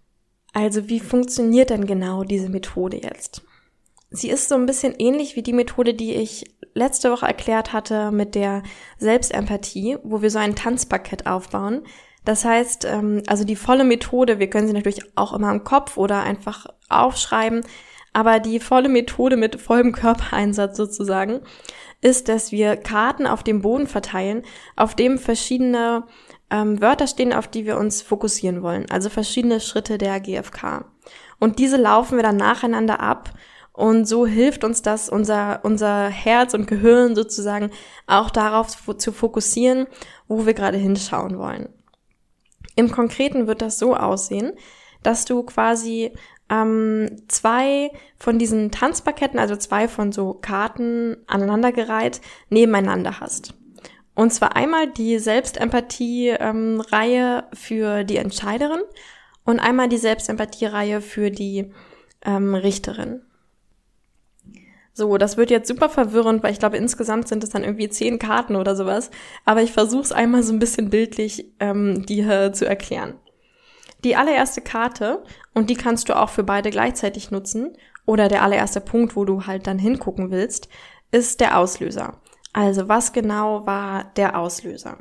Also 0.53 0.87
wie 0.87 1.01
funktioniert 1.01 1.71
denn 1.71 1.87
genau 1.87 2.23
diese 2.23 2.47
Methode 2.47 2.95
jetzt? 3.03 3.41
Sie 4.09 4.29
ist 4.29 4.47
so 4.47 4.55
ein 4.55 4.67
bisschen 4.67 4.95
ähnlich 4.99 5.35
wie 5.35 5.43
die 5.43 5.51
Methode, 5.51 5.93
die 5.93 6.15
ich 6.15 6.45
letzte 6.73 7.11
Woche 7.11 7.25
erklärt 7.25 7.73
hatte 7.73 8.11
mit 8.11 8.35
der 8.35 8.63
Selbstempathie, 8.99 9.97
wo 10.03 10.21
wir 10.21 10.29
so 10.29 10.39
ein 10.39 10.55
Tanzpaket 10.55 11.27
aufbauen, 11.27 11.81
das 12.25 12.43
heißt, 12.43 12.85
ähm, 12.85 13.21
also 13.27 13.43
die 13.43 13.55
volle 13.55 13.83
Methode, 13.83 14.39
wir 14.39 14.49
können 14.49 14.67
sie 14.67 14.73
natürlich 14.73 15.01
auch 15.15 15.33
immer 15.33 15.51
im 15.51 15.63
Kopf 15.63 15.97
oder 15.97 16.23
einfach 16.23 16.65
aufschreiben, 16.89 17.61
aber 18.13 18.39
die 18.39 18.59
volle 18.59 18.89
Methode 18.89 19.37
mit 19.37 19.59
vollem 19.59 19.91
Körpereinsatz 19.91 20.75
sozusagen 20.77 21.41
ist, 22.01 22.27
dass 22.29 22.51
wir 22.51 22.77
Karten 22.77 23.27
auf 23.27 23.43
dem 23.43 23.61
Boden 23.61 23.87
verteilen, 23.87 24.43
auf 24.75 24.95
dem 24.95 25.17
verschiedene 25.17 26.03
ähm, 26.49 26.81
Wörter 26.81 27.07
stehen, 27.07 27.33
auf 27.33 27.47
die 27.47 27.65
wir 27.65 27.77
uns 27.77 28.01
fokussieren 28.01 28.61
wollen, 28.61 28.85
also 28.89 29.09
verschiedene 29.09 29.59
Schritte 29.59 29.97
der 29.97 30.19
GFK. 30.19 30.85
Und 31.39 31.59
diese 31.59 31.77
laufen 31.77 32.17
wir 32.17 32.23
dann 32.23 32.37
nacheinander 32.37 32.99
ab 32.99 33.33
und 33.73 34.07
so 34.07 34.25
hilft 34.25 34.63
uns 34.63 34.81
das, 34.81 35.09
unser, 35.09 35.59
unser 35.63 36.07
Herz 36.07 36.53
und 36.53 36.67
Gehirn 36.67 37.15
sozusagen 37.15 37.71
auch 38.07 38.29
darauf 38.29 38.77
zu 38.97 39.11
fokussieren, 39.11 39.87
wo 40.27 40.45
wir 40.45 40.53
gerade 40.53 40.77
hinschauen 40.77 41.37
wollen. 41.37 41.69
Im 42.75 42.91
Konkreten 42.91 43.47
wird 43.47 43.61
das 43.61 43.79
so 43.79 43.95
aussehen, 43.95 44.53
dass 45.03 45.25
du 45.25 45.43
quasi 45.43 46.11
ähm, 46.49 47.21
zwei 47.27 47.91
von 48.17 48.39
diesen 48.39 48.71
Tanzpaketten, 48.71 49.39
also 49.39 49.55
zwei 49.55 49.87
von 49.87 50.11
so 50.11 50.33
Karten 50.33 51.17
aneinandergereiht, 51.27 52.21
nebeneinander 52.49 53.19
hast. 53.19 53.53
Und 54.13 54.31
zwar 54.33 54.55
einmal 54.55 54.87
die 54.87 55.19
Selbstempathie-Reihe 55.19 56.39
ähm, 56.39 57.43
für 57.53 58.03
die 58.03 58.17
Entscheiderin 58.17 58.81
und 59.43 59.59
einmal 59.59 59.89
die 59.89 59.97
Selbstempathie-Reihe 59.97 61.01
für 61.01 61.31
die 61.31 61.71
ähm, 62.23 62.55
Richterin. 62.55 63.24
So, 64.97 65.17
das 65.17 65.35
wird 65.35 65.51
jetzt 65.51 65.67
super 65.67 65.89
verwirrend, 65.89 66.41
weil 66.41 66.53
ich 66.53 66.59
glaube, 66.59 66.77
insgesamt 66.77 67.27
sind 67.27 67.43
es 67.43 67.49
dann 67.49 67.65
irgendwie 67.65 67.89
zehn 67.89 68.17
Karten 68.17 68.55
oder 68.55 68.77
sowas. 68.77 69.11
Aber 69.43 69.61
ich 69.61 69.73
versuche 69.73 70.03
es 70.03 70.13
einmal 70.13 70.41
so 70.41 70.53
ein 70.53 70.59
bisschen 70.59 70.89
bildlich 70.89 71.53
ähm, 71.59 72.05
dir 72.05 72.53
zu 72.53 72.65
erklären. 72.65 73.19
Die 74.05 74.15
allererste 74.15 74.61
Karte, 74.61 75.21
und 75.53 75.69
die 75.69 75.75
kannst 75.75 76.07
du 76.07 76.17
auch 76.17 76.29
für 76.29 76.43
beide 76.43 76.69
gleichzeitig 76.69 77.29
nutzen, 77.29 77.75
oder 78.05 78.29
der 78.29 78.41
allererste 78.41 78.79
Punkt, 78.79 79.17
wo 79.17 79.25
du 79.25 79.45
halt 79.45 79.67
dann 79.67 79.79
hingucken 79.79 80.31
willst, 80.31 80.69
ist 81.11 81.41
der 81.41 81.57
Auslöser. 81.57 82.21
Also 82.53 82.87
was 82.87 83.11
genau 83.11 83.65
war 83.65 84.05
der 84.15 84.39
Auslöser? 84.39 84.99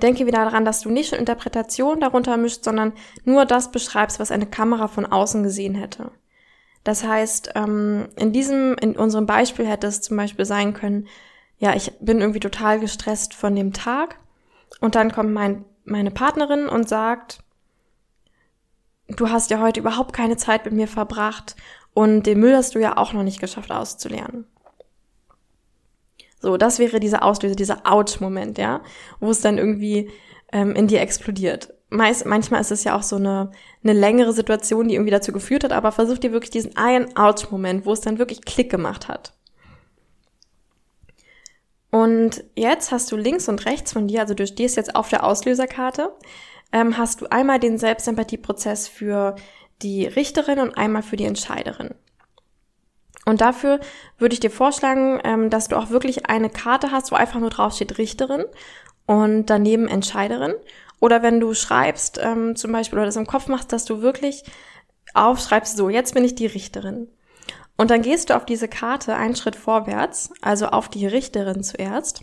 denke 0.00 0.26
wieder 0.26 0.44
daran, 0.44 0.64
dass 0.64 0.80
du 0.80 0.90
nicht 0.90 1.10
schon 1.10 1.18
Interpretation 1.18 2.00
darunter 2.00 2.36
mischst, 2.36 2.64
sondern 2.64 2.92
nur 3.24 3.44
das 3.44 3.70
beschreibst, 3.70 4.20
was 4.20 4.30
eine 4.30 4.46
Kamera 4.46 4.88
von 4.88 5.04
außen 5.04 5.42
gesehen 5.42 5.74
hätte. 5.74 6.10
Das 6.84 7.04
heißt, 7.04 7.52
ähm, 7.54 8.08
in 8.16 8.32
diesem, 8.32 8.74
in 8.74 8.96
unserem 8.96 9.26
Beispiel 9.26 9.66
hätte 9.66 9.86
es 9.86 10.00
zum 10.00 10.16
Beispiel 10.16 10.44
sein 10.44 10.72
können, 10.72 11.08
ja, 11.58 11.74
ich 11.74 11.92
bin 12.00 12.20
irgendwie 12.20 12.40
total 12.40 12.80
gestresst 12.80 13.34
von 13.34 13.54
dem 13.54 13.72
Tag 13.72 14.18
und 14.80 14.94
dann 14.94 15.12
kommt 15.12 15.32
mein, 15.32 15.64
meine 15.84 16.10
Partnerin 16.10 16.68
und 16.68 16.88
sagt, 16.88 17.40
du 19.08 19.28
hast 19.28 19.50
ja 19.50 19.60
heute 19.60 19.80
überhaupt 19.80 20.14
keine 20.14 20.38
Zeit 20.38 20.64
mit 20.64 20.74
mir 20.74 20.88
verbracht 20.88 21.56
und 21.92 22.22
den 22.24 22.40
Müll 22.40 22.56
hast 22.56 22.74
du 22.74 22.78
ja 22.78 22.96
auch 22.96 23.12
noch 23.12 23.24
nicht 23.24 23.40
geschafft 23.40 23.70
auszulernen. 23.70 24.46
So, 26.40 26.56
das 26.56 26.78
wäre 26.78 27.00
dieser 27.00 27.22
Auslöser, 27.22 27.54
dieser 27.54 27.82
Ouch-Moment, 27.84 28.56
ja, 28.56 28.80
wo 29.18 29.30
es 29.30 29.42
dann 29.42 29.58
irgendwie 29.58 30.10
ähm, 30.52 30.74
in 30.74 30.86
dir 30.86 31.02
explodiert. 31.02 31.74
Meist, 31.90 32.24
manchmal 32.24 32.60
ist 32.60 32.70
es 32.70 32.84
ja 32.84 32.96
auch 32.96 33.02
so 33.02 33.16
eine, 33.16 33.50
eine 33.82 33.92
längere 33.92 34.32
Situation, 34.32 34.88
die 34.88 34.94
irgendwie 34.94 35.10
dazu 35.10 35.32
geführt 35.32 35.64
hat, 35.64 35.72
aber 35.72 35.90
versuch 35.90 36.18
dir 36.18 36.32
wirklich 36.32 36.50
diesen 36.50 36.76
einen 36.76 37.16
Ouch-Moment, 37.16 37.84
wo 37.84 37.92
es 37.92 38.00
dann 38.00 38.18
wirklich 38.18 38.42
Klick 38.42 38.70
gemacht 38.70 39.08
hat. 39.08 39.32
Und 41.90 42.44
jetzt 42.54 42.92
hast 42.92 43.10
du 43.10 43.16
links 43.16 43.48
und 43.48 43.66
rechts 43.66 43.92
von 43.92 44.06
dir, 44.06 44.20
also 44.20 44.34
du 44.34 44.46
stehst 44.46 44.76
jetzt 44.76 44.94
auf 44.94 45.08
der 45.08 45.24
Auslöserkarte, 45.24 46.12
ähm, 46.72 46.96
hast 46.96 47.20
du 47.20 47.26
einmal 47.26 47.58
den 47.58 47.78
Selbstempathieprozess 47.78 48.86
für 48.86 49.34
die 49.82 50.06
Richterin 50.06 50.60
und 50.60 50.78
einmal 50.78 51.02
für 51.02 51.16
die 51.16 51.24
Entscheiderin. 51.24 51.94
Und 53.24 53.40
dafür 53.40 53.80
würde 54.18 54.34
ich 54.34 54.40
dir 54.40 54.50
vorschlagen, 54.50 55.20
ähm, 55.24 55.50
dass 55.50 55.68
du 55.68 55.76
auch 55.76 55.90
wirklich 55.90 56.26
eine 56.26 56.50
Karte 56.50 56.90
hast, 56.90 57.10
wo 57.10 57.16
einfach 57.16 57.40
nur 57.40 57.50
drauf 57.50 57.74
steht 57.74 57.98
Richterin 57.98 58.44
und 59.06 59.46
daneben 59.46 59.88
Entscheiderin. 59.88 60.54
Oder 61.00 61.22
wenn 61.22 61.40
du 61.40 61.54
schreibst, 61.54 62.20
ähm, 62.22 62.54
zum 62.54 62.72
Beispiel, 62.72 62.98
oder 62.98 63.06
das 63.06 63.16
im 63.16 63.26
Kopf 63.26 63.48
machst, 63.48 63.72
dass 63.72 63.86
du 63.86 64.02
wirklich 64.02 64.44
aufschreibst, 65.14 65.76
so, 65.76 65.88
jetzt 65.88 66.14
bin 66.14 66.24
ich 66.24 66.34
die 66.34 66.46
Richterin. 66.46 67.08
Und 67.76 67.90
dann 67.90 68.02
gehst 68.02 68.30
du 68.30 68.36
auf 68.36 68.44
diese 68.44 68.68
Karte 68.68 69.16
einen 69.16 69.34
Schritt 69.34 69.56
vorwärts, 69.56 70.30
also 70.42 70.66
auf 70.66 70.88
die 70.88 71.06
Richterin 71.06 71.62
zuerst, 71.62 72.22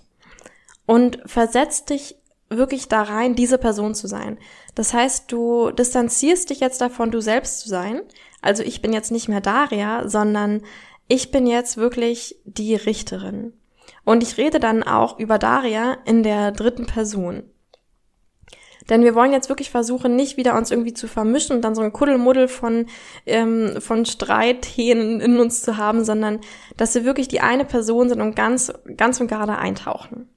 und 0.86 1.20
versetzt 1.26 1.90
dich 1.90 2.16
wirklich 2.50 2.88
da 2.88 3.02
rein, 3.02 3.36
diese 3.36 3.58
Person 3.58 3.96
zu 3.96 4.08
sein. 4.08 4.38
Das 4.76 4.94
heißt, 4.94 5.32
du 5.32 5.72
distanzierst 5.72 6.50
dich 6.50 6.60
jetzt 6.60 6.80
davon, 6.80 7.12
du 7.12 7.20
selbst 7.20 7.60
zu 7.62 7.70
sein. 7.70 8.02
Also 8.42 8.64
ich 8.64 8.82
bin 8.82 8.94
jetzt 8.94 9.12
nicht 9.12 9.28
mehr 9.28 9.42
Daria, 9.42 10.08
sondern 10.08 10.62
ich 11.08 11.32
bin 11.32 11.48
jetzt 11.48 11.78
wirklich 11.78 12.38
die 12.46 12.76
Richterin. 12.76 13.54
Und 14.06 14.24
ich 14.24 14.38
rede 14.38 14.60
dann 14.60 14.84
auch 14.84 15.20
über 15.20 15.40
Daria 15.40 15.98
in 16.06 16.24
der 16.24 16.52
dritten 16.52 16.86
Person. 16.86 17.44
Denn 18.90 19.04
wir 19.04 19.16
wollen 19.16 19.34
jetzt 19.34 19.50
wirklich 19.50 19.70
versuchen, 19.70 20.16
nicht 20.16 20.38
wieder 20.38 20.58
uns 20.58 20.72
irgendwie 20.72 20.94
zu 20.94 21.08
vermischen 21.08 21.56
und 21.56 21.62
dann 21.62 21.76
so 21.76 21.82
ein 21.82 21.94
Kuddelmuddel 21.94 22.48
von, 22.48 22.86
ähm, 23.26 23.80
von 23.80 24.06
Streithähnen 24.06 25.20
in 25.20 25.40
uns 25.40 25.62
zu 25.62 25.78
haben, 25.78 26.06
sondern 26.06 26.40
dass 26.78 26.96
wir 26.96 27.04
wirklich 27.04 27.28
die 27.28 27.42
eine 27.42 27.66
Person 27.66 28.10
sind 28.10 28.22
und 28.22 28.36
ganz, 28.36 28.72
ganz 28.96 29.20
und 29.20 29.28
gerade 29.28 29.58
eintauchen. 29.58 30.30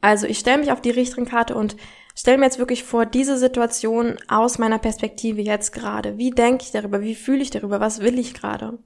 Also 0.00 0.26
ich 0.26 0.38
stelle 0.38 0.58
mich 0.58 0.72
auf 0.72 0.80
die 0.80 0.90
Richterin-Karte 0.90 1.54
und 1.54 1.76
stelle 2.14 2.38
mir 2.38 2.44
jetzt 2.44 2.58
wirklich 2.58 2.84
vor, 2.84 3.06
diese 3.06 3.36
Situation 3.36 4.16
aus 4.28 4.58
meiner 4.58 4.78
Perspektive 4.78 5.42
jetzt 5.42 5.72
gerade. 5.72 6.16
Wie 6.16 6.30
denke 6.30 6.64
ich 6.64 6.70
darüber? 6.70 7.02
Wie 7.02 7.14
fühle 7.14 7.42
ich 7.42 7.50
darüber? 7.50 7.80
Was 7.80 8.00
will 8.00 8.18
ich 8.18 8.34
gerade? 8.34 8.78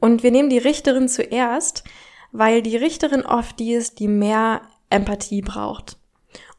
Und 0.00 0.22
wir 0.24 0.32
nehmen 0.32 0.50
die 0.50 0.58
Richterin 0.58 1.08
zuerst, 1.08 1.84
weil 2.32 2.62
die 2.62 2.76
Richterin 2.76 3.24
oft 3.24 3.60
die 3.60 3.74
ist, 3.74 4.00
die 4.00 4.08
mehr 4.08 4.62
Empathie 4.90 5.42
braucht. 5.42 5.96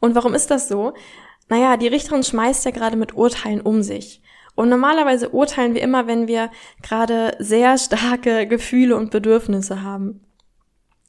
Und 0.03 0.15
warum 0.15 0.33
ist 0.33 0.51
das 0.51 0.67
so? 0.67 0.91
Naja, 1.47 1.77
die 1.77 1.87
Richterin 1.87 2.23
schmeißt 2.23 2.65
ja 2.65 2.71
gerade 2.71 2.97
mit 2.97 3.15
Urteilen 3.15 3.61
um 3.61 3.81
sich. 3.83 4.21
Und 4.53 4.67
normalerweise 4.67 5.29
urteilen 5.29 5.75
wir 5.75 5.81
immer, 5.81 6.07
wenn 6.07 6.27
wir 6.27 6.51
gerade 6.81 7.37
sehr 7.39 7.77
starke 7.77 8.45
Gefühle 8.45 8.97
und 8.97 9.11
Bedürfnisse 9.11 9.81
haben. 9.81 10.19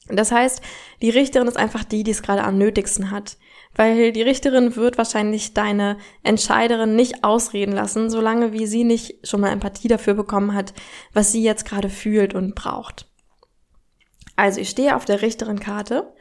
Das 0.07 0.31
heißt, 0.31 0.61
die 1.01 1.09
Richterin 1.09 1.49
ist 1.49 1.57
einfach 1.57 1.83
die, 1.83 2.03
die 2.03 2.11
es 2.11 2.23
gerade 2.23 2.45
am 2.45 2.57
nötigsten 2.57 3.11
hat. 3.11 3.35
Weil 3.75 4.13
die 4.13 4.21
Richterin 4.21 4.77
wird 4.77 4.97
wahrscheinlich 4.97 5.53
deine 5.53 5.97
Entscheiderin 6.23 6.95
nicht 6.95 7.25
ausreden 7.25 7.73
lassen, 7.73 8.09
solange 8.09 8.53
wie 8.53 8.65
sie 8.65 8.85
nicht 8.85 9.27
schon 9.27 9.41
mal 9.41 9.51
Empathie 9.51 9.89
dafür 9.89 10.13
bekommen 10.13 10.53
hat, 10.53 10.73
was 11.11 11.33
sie 11.33 11.43
jetzt 11.43 11.65
gerade 11.65 11.89
fühlt 11.89 12.33
und 12.33 12.55
braucht. 12.55 13.07
Also 14.37 14.61
ich 14.61 14.69
stehe 14.69 14.95
auf 14.95 15.03
der 15.03 15.21
Richterin-Karte 15.21 16.13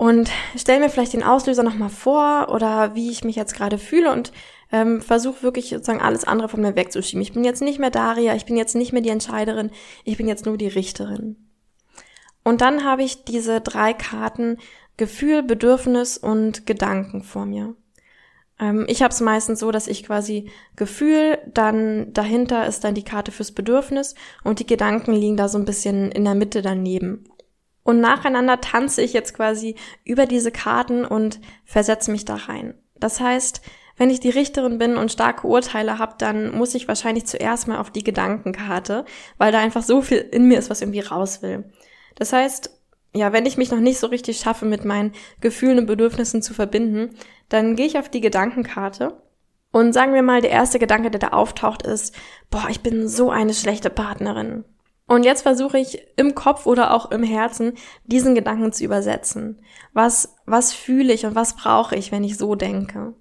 und 0.00 0.30
stelle 0.56 0.80
mir 0.80 0.88
vielleicht 0.88 1.12
den 1.12 1.22
Auslöser 1.22 1.62
nochmal 1.62 1.90
vor 1.90 2.48
oder 2.48 2.94
wie 2.94 3.10
ich 3.10 3.22
mich 3.22 3.36
jetzt 3.36 3.54
gerade 3.54 3.76
fühle 3.76 4.10
und 4.10 4.32
ähm, 4.72 5.02
versuche 5.02 5.42
wirklich 5.42 5.68
sozusagen 5.68 6.00
alles 6.00 6.24
andere 6.24 6.48
von 6.48 6.62
mir 6.62 6.74
wegzuschieben. 6.74 7.20
Ich 7.20 7.34
bin 7.34 7.44
jetzt 7.44 7.60
nicht 7.60 7.78
mehr 7.78 7.90
Daria, 7.90 8.34
ich 8.34 8.46
bin 8.46 8.56
jetzt 8.56 8.74
nicht 8.74 8.94
mehr 8.94 9.02
die 9.02 9.10
Entscheiderin, 9.10 9.70
ich 10.04 10.16
bin 10.16 10.26
jetzt 10.26 10.46
nur 10.46 10.56
die 10.56 10.68
Richterin. 10.68 11.36
Und 12.44 12.62
dann 12.62 12.82
habe 12.82 13.02
ich 13.02 13.24
diese 13.24 13.60
drei 13.60 13.92
Karten 13.92 14.56
Gefühl, 14.96 15.42
Bedürfnis 15.42 16.16
und 16.16 16.66
Gedanken 16.66 17.22
vor 17.22 17.44
mir. 17.44 17.74
Ähm, 18.58 18.86
ich 18.88 19.02
habe 19.02 19.12
es 19.12 19.20
meistens 19.20 19.60
so, 19.60 19.70
dass 19.70 19.86
ich 19.86 20.04
quasi 20.04 20.50
Gefühl, 20.76 21.36
dann 21.52 22.14
dahinter 22.14 22.66
ist 22.66 22.84
dann 22.84 22.94
die 22.94 23.04
Karte 23.04 23.32
fürs 23.32 23.52
Bedürfnis 23.52 24.14
und 24.44 24.60
die 24.60 24.66
Gedanken 24.66 25.12
liegen 25.12 25.36
da 25.36 25.46
so 25.46 25.58
ein 25.58 25.66
bisschen 25.66 26.10
in 26.10 26.24
der 26.24 26.34
Mitte 26.34 26.62
daneben. 26.62 27.26
Und 27.82 28.00
nacheinander 28.00 28.60
tanze 28.60 29.02
ich 29.02 29.12
jetzt 29.12 29.34
quasi 29.34 29.74
über 30.04 30.26
diese 30.26 30.52
Karten 30.52 31.04
und 31.04 31.40
versetze 31.64 32.10
mich 32.10 32.24
da 32.24 32.34
rein. 32.34 32.74
Das 32.98 33.20
heißt, 33.20 33.62
wenn 33.96 34.10
ich 34.10 34.20
die 34.20 34.30
Richterin 34.30 34.78
bin 34.78 34.96
und 34.96 35.12
starke 35.12 35.46
Urteile 35.46 35.98
habe, 35.98 36.14
dann 36.18 36.56
muss 36.56 36.74
ich 36.74 36.88
wahrscheinlich 36.88 37.26
zuerst 37.26 37.68
mal 37.68 37.78
auf 37.78 37.90
die 37.90 38.04
Gedankenkarte, 38.04 39.04
weil 39.38 39.52
da 39.52 39.58
einfach 39.58 39.82
so 39.82 40.02
viel 40.02 40.18
in 40.18 40.46
mir 40.46 40.58
ist, 40.58 40.70
was 40.70 40.80
irgendwie 40.80 41.00
raus 41.00 41.42
will. 41.42 41.70
Das 42.14 42.32
heißt, 42.32 42.70
ja, 43.14 43.32
wenn 43.32 43.46
ich 43.46 43.56
mich 43.56 43.70
noch 43.70 43.80
nicht 43.80 43.98
so 43.98 44.06
richtig 44.06 44.38
schaffe, 44.38 44.66
mit 44.66 44.84
meinen 44.84 45.12
Gefühlen 45.40 45.78
und 45.78 45.86
Bedürfnissen 45.86 46.42
zu 46.42 46.54
verbinden, 46.54 47.16
dann 47.48 47.76
gehe 47.76 47.86
ich 47.86 47.98
auf 47.98 48.08
die 48.08 48.20
Gedankenkarte 48.20 49.20
und 49.72 49.92
sagen 49.92 50.14
wir 50.14 50.22
mal, 50.22 50.40
der 50.40 50.50
erste 50.50 50.78
Gedanke, 50.78 51.10
der 51.10 51.20
da 51.20 51.28
auftaucht, 51.28 51.82
ist, 51.82 52.14
boah, 52.50 52.66
ich 52.68 52.80
bin 52.80 53.08
so 53.08 53.30
eine 53.30 53.54
schlechte 53.54 53.90
Partnerin. 53.90 54.64
Und 55.10 55.24
jetzt 55.24 55.42
versuche 55.42 55.76
ich 55.76 56.06
im 56.14 56.36
Kopf 56.36 56.66
oder 56.66 56.94
auch 56.94 57.10
im 57.10 57.24
Herzen 57.24 57.72
diesen 58.04 58.36
Gedanken 58.36 58.72
zu 58.72 58.84
übersetzen. 58.84 59.60
Was, 59.92 60.36
was 60.46 60.72
fühle 60.72 61.12
ich 61.12 61.26
und 61.26 61.34
was 61.34 61.56
brauche 61.56 61.96
ich, 61.96 62.12
wenn 62.12 62.22
ich 62.22 62.38
so 62.38 62.54
denke? 62.54 63.14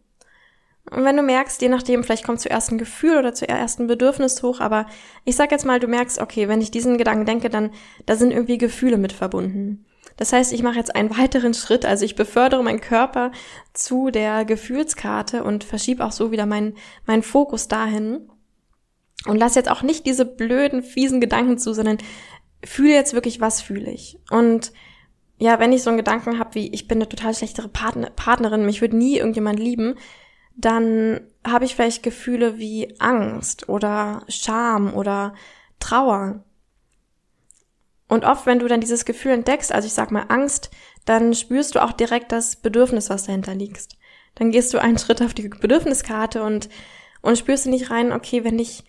Und 0.92 1.04
wenn 1.04 1.18
du 1.18 1.24
merkst, 1.24 1.60
je 1.64 1.68
nachdem, 1.68 2.04
vielleicht 2.04 2.24
kommt 2.24 2.42
zuerst 2.42 2.72
ein 2.72 2.78
Gefühl 2.78 3.18
oder 3.18 3.34
zuerst 3.34 3.80
ein 3.80 3.88
Bedürfnis 3.88 4.44
hoch, 4.44 4.60
aber 4.60 4.86
ich 5.26 5.36
sag 5.36 5.50
jetzt 5.50 5.66
mal, 5.66 5.80
du 5.80 5.88
merkst, 5.88 6.20
okay, 6.20 6.48
wenn 6.48 6.62
ich 6.62 6.70
diesen 6.70 7.00
Gedanken 7.00 7.26
denke, 7.26 7.50
dann 7.50 7.72
da 8.06 8.16
sind 8.16 8.30
irgendwie 8.30 8.60
Gefühle 8.60 8.98
mit 8.98 9.12
verbunden. 9.12 9.84
Das 10.16 10.32
heißt, 10.32 10.54
ich 10.54 10.62
mache 10.62 10.78
jetzt 10.78 10.96
einen 10.96 11.18
weiteren 11.18 11.56
Schritt, 11.56 11.88
also 11.88 12.06
ich 12.06 12.16
befördere 12.16 12.62
meinen 12.62 12.82
Körper 12.82 13.32
zu 13.74 14.12
der 14.12 14.46
Gefühlskarte 14.46 15.44
und 15.44 15.64
verschiebe 15.64 16.06
auch 16.06 16.12
so 16.12 16.32
wieder 16.32 16.46
meinen 16.46 16.78
meinen 17.08 17.24
Fokus 17.24 17.68
dahin 17.68 18.30
und 19.26 19.38
lass 19.38 19.56
jetzt 19.56 19.70
auch 19.70 19.82
nicht 19.82 20.06
diese 20.06 20.26
blöden, 20.26 20.84
fiesen 20.84 21.22
Gedanken 21.22 21.58
zu, 21.58 21.74
sondern 21.74 21.98
fühle 22.64 22.94
jetzt 22.94 23.14
wirklich, 23.14 23.42
was 23.42 23.62
fühle 23.62 23.92
ich. 23.92 24.20
Und 24.32 24.72
ja, 25.38 25.60
wenn 25.60 25.72
ich 25.72 25.84
so 25.84 25.90
einen 25.90 25.98
Gedanken 25.98 26.40
habe, 26.40 26.56
wie 26.56 26.74
ich 26.74 26.88
bin 26.88 26.98
eine 26.98 27.10
total 27.10 27.34
schlechtere 27.34 27.70
Partner, 27.70 28.10
Partnerin, 28.10 28.66
mich 28.66 28.82
würde 28.82 28.98
nie 28.98 29.18
irgendjemand 29.18 29.60
lieben, 29.60 29.96
dann 30.56 31.22
habe 31.48 31.64
ich 31.64 31.76
vielleicht 31.76 32.04
Gefühle 32.04 32.58
wie 32.58 32.96
Angst 33.00 33.70
oder 33.70 34.24
Scham 34.28 34.94
oder 34.94 35.34
Trauer. 35.80 36.44
Und 38.10 38.26
oft, 38.26 38.46
wenn 38.46 38.60
du 38.60 38.68
dann 38.68 38.82
dieses 38.82 39.06
Gefühl 39.06 39.32
entdeckst, 39.32 39.72
also 39.72 39.86
ich 39.86 39.94
sag 39.94 40.12
mal 40.12 40.26
Angst, 40.28 40.72
dann 41.06 41.34
spürst 41.34 41.76
du 41.76 41.84
auch 41.84 41.94
direkt 41.94 42.32
das 42.32 42.58
Bedürfnis, 42.58 43.10
was 43.10 43.26
dahinter 43.26 43.56
liegt. 43.56 43.98
Dann 44.36 44.52
gehst 44.52 44.74
du 44.74 44.80
einen 44.80 44.98
Schritt 45.00 45.22
auf 45.22 45.34
die 45.34 45.48
Bedürfniskarte 45.48 46.44
und, 46.44 46.70
und 47.22 47.38
spürst 47.38 47.66
du 47.66 47.70
nicht 47.70 47.90
rein, 47.90 48.12
okay, 48.12 48.44
wenn 48.44 48.60
ich, 48.60 48.84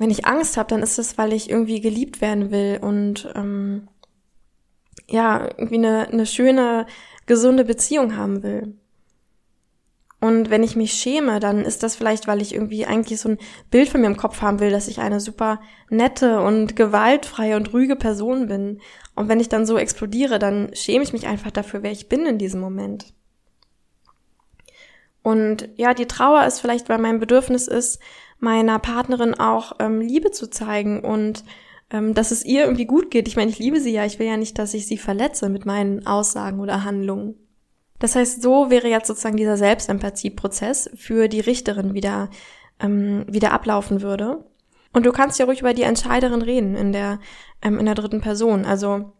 wenn 0.00 0.10
ich 0.10 0.24
Angst 0.24 0.56
habe, 0.56 0.68
dann 0.70 0.82
ist 0.82 0.98
es, 0.98 1.18
weil 1.18 1.34
ich 1.34 1.50
irgendwie 1.50 1.82
geliebt 1.82 2.22
werden 2.22 2.50
will 2.50 2.78
und 2.80 3.30
ähm, 3.36 3.86
ja, 5.06 5.44
irgendwie 5.58 5.76
eine, 5.76 6.08
eine 6.08 6.24
schöne, 6.24 6.86
gesunde 7.26 7.66
Beziehung 7.66 8.16
haben 8.16 8.42
will. 8.42 8.78
Und 10.18 10.48
wenn 10.48 10.62
ich 10.62 10.74
mich 10.74 10.94
schäme, 10.94 11.38
dann 11.38 11.66
ist 11.66 11.82
das 11.82 11.96
vielleicht, 11.96 12.26
weil 12.26 12.40
ich 12.40 12.54
irgendwie 12.54 12.86
eigentlich 12.86 13.20
so 13.20 13.28
ein 13.28 13.38
Bild 13.70 13.90
von 13.90 14.00
mir 14.00 14.06
im 14.06 14.16
Kopf 14.16 14.40
haben 14.40 14.58
will, 14.58 14.70
dass 14.70 14.88
ich 14.88 15.00
eine 15.00 15.20
super 15.20 15.60
nette 15.90 16.40
und 16.40 16.76
gewaltfreie 16.76 17.56
und 17.56 17.74
ruhige 17.74 17.96
Person 17.96 18.48
bin. 18.48 18.80
Und 19.14 19.28
wenn 19.28 19.40
ich 19.40 19.50
dann 19.50 19.66
so 19.66 19.76
explodiere, 19.76 20.38
dann 20.38 20.74
schäme 20.74 21.04
ich 21.04 21.12
mich 21.12 21.26
einfach 21.26 21.50
dafür, 21.50 21.82
wer 21.82 21.92
ich 21.92 22.08
bin 22.08 22.24
in 22.24 22.38
diesem 22.38 22.62
Moment. 22.62 23.12
Und 25.22 25.68
ja, 25.76 25.92
die 25.92 26.06
Trauer 26.06 26.46
ist 26.46 26.60
vielleicht, 26.60 26.88
weil 26.88 26.98
mein 26.98 27.20
Bedürfnis 27.20 27.68
ist, 27.68 28.00
meiner 28.40 28.78
Partnerin 28.78 29.34
auch 29.34 29.72
ähm, 29.78 30.00
Liebe 30.00 30.30
zu 30.30 30.48
zeigen 30.48 31.00
und 31.00 31.44
ähm, 31.90 32.14
dass 32.14 32.30
es 32.30 32.44
ihr 32.44 32.62
irgendwie 32.62 32.86
gut 32.86 33.10
geht. 33.10 33.28
Ich 33.28 33.36
meine, 33.36 33.50
ich 33.50 33.58
liebe 33.58 33.80
sie 33.80 33.92
ja, 33.92 34.04
ich 34.04 34.18
will 34.18 34.26
ja 34.26 34.36
nicht, 34.36 34.58
dass 34.58 34.74
ich 34.74 34.86
sie 34.86 34.98
verletze 34.98 35.48
mit 35.48 35.66
meinen 35.66 36.06
Aussagen 36.06 36.60
oder 36.60 36.84
Handlungen. 36.84 37.34
Das 37.98 38.16
heißt, 38.16 38.40
so 38.40 38.70
wäre 38.70 38.88
jetzt 38.88 39.08
sozusagen 39.08 39.36
dieser 39.36 39.56
Selbstempathie-Prozess 39.56 40.90
für 40.94 41.28
die 41.28 41.40
Richterin 41.40 41.92
wieder, 41.92 42.30
ähm, 42.80 43.26
wieder 43.28 43.52
ablaufen 43.52 44.00
würde. 44.00 44.44
Und 44.92 45.04
du 45.06 45.12
kannst 45.12 45.38
ja 45.38 45.44
ruhig 45.44 45.60
über 45.60 45.74
die 45.74 45.82
Entscheiderin 45.82 46.42
reden 46.42 46.76
in 46.76 46.92
der, 46.92 47.20
ähm, 47.62 47.78
in 47.78 47.86
der 47.86 47.94
dritten 47.94 48.20
Person. 48.20 48.64
Also 48.64 49.12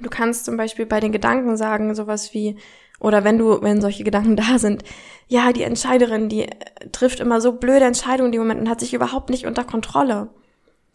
du 0.00 0.08
kannst 0.08 0.44
zum 0.44 0.56
Beispiel 0.56 0.86
bei 0.86 1.00
den 1.00 1.12
Gedanken 1.12 1.56
sagen, 1.56 1.94
sowas 1.94 2.32
wie, 2.32 2.56
oder 3.00 3.24
wenn 3.24 3.38
du, 3.38 3.62
wenn 3.62 3.80
solche 3.80 4.04
Gedanken 4.04 4.36
da 4.36 4.58
sind, 4.58 4.82
ja, 5.28 5.52
die 5.52 5.62
Entscheiderin, 5.62 6.28
die 6.28 6.48
trifft 6.92 7.20
immer 7.20 7.40
so 7.40 7.52
blöde 7.52 7.84
Entscheidungen 7.84 8.28
in 8.28 8.32
dem 8.32 8.42
Moment 8.42 8.60
und 8.60 8.68
hat 8.68 8.80
sich 8.80 8.94
überhaupt 8.94 9.30
nicht 9.30 9.46
unter 9.46 9.64
Kontrolle. 9.64 10.30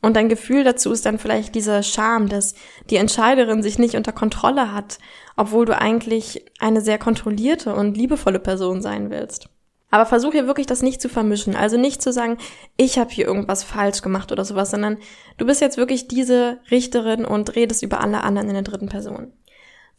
Und 0.01 0.15
dein 0.15 0.29
Gefühl 0.29 0.63
dazu 0.63 0.91
ist 0.91 1.05
dann 1.05 1.19
vielleicht 1.19 1.53
dieser 1.53 1.83
Scham, 1.83 2.27
dass 2.27 2.55
die 2.89 2.95
Entscheiderin 2.95 3.61
sich 3.61 3.77
nicht 3.77 3.95
unter 3.95 4.11
Kontrolle 4.11 4.73
hat, 4.73 4.97
obwohl 5.37 5.65
du 5.65 5.77
eigentlich 5.77 6.43
eine 6.59 6.81
sehr 6.81 6.97
kontrollierte 6.97 7.75
und 7.75 7.95
liebevolle 7.95 8.39
Person 8.39 8.81
sein 8.81 9.11
willst. 9.11 9.49
Aber 9.91 10.05
versuch 10.05 10.31
hier 10.31 10.47
wirklich 10.47 10.67
das 10.67 10.81
nicht 10.81 11.01
zu 11.01 11.09
vermischen. 11.09 11.55
Also 11.55 11.77
nicht 11.77 12.01
zu 12.01 12.13
sagen, 12.13 12.37
ich 12.77 12.97
habe 12.97 13.11
hier 13.11 13.25
irgendwas 13.25 13.63
falsch 13.63 14.01
gemacht 14.01 14.31
oder 14.31 14.45
sowas, 14.45 14.71
sondern 14.71 14.97
du 15.37 15.45
bist 15.45 15.61
jetzt 15.61 15.77
wirklich 15.77 16.07
diese 16.07 16.59
Richterin 16.71 17.25
und 17.25 17.55
redest 17.55 17.83
über 17.83 17.99
alle 17.99 18.23
anderen 18.23 18.47
in 18.47 18.53
der 18.53 18.63
dritten 18.63 18.87
Person. 18.87 19.33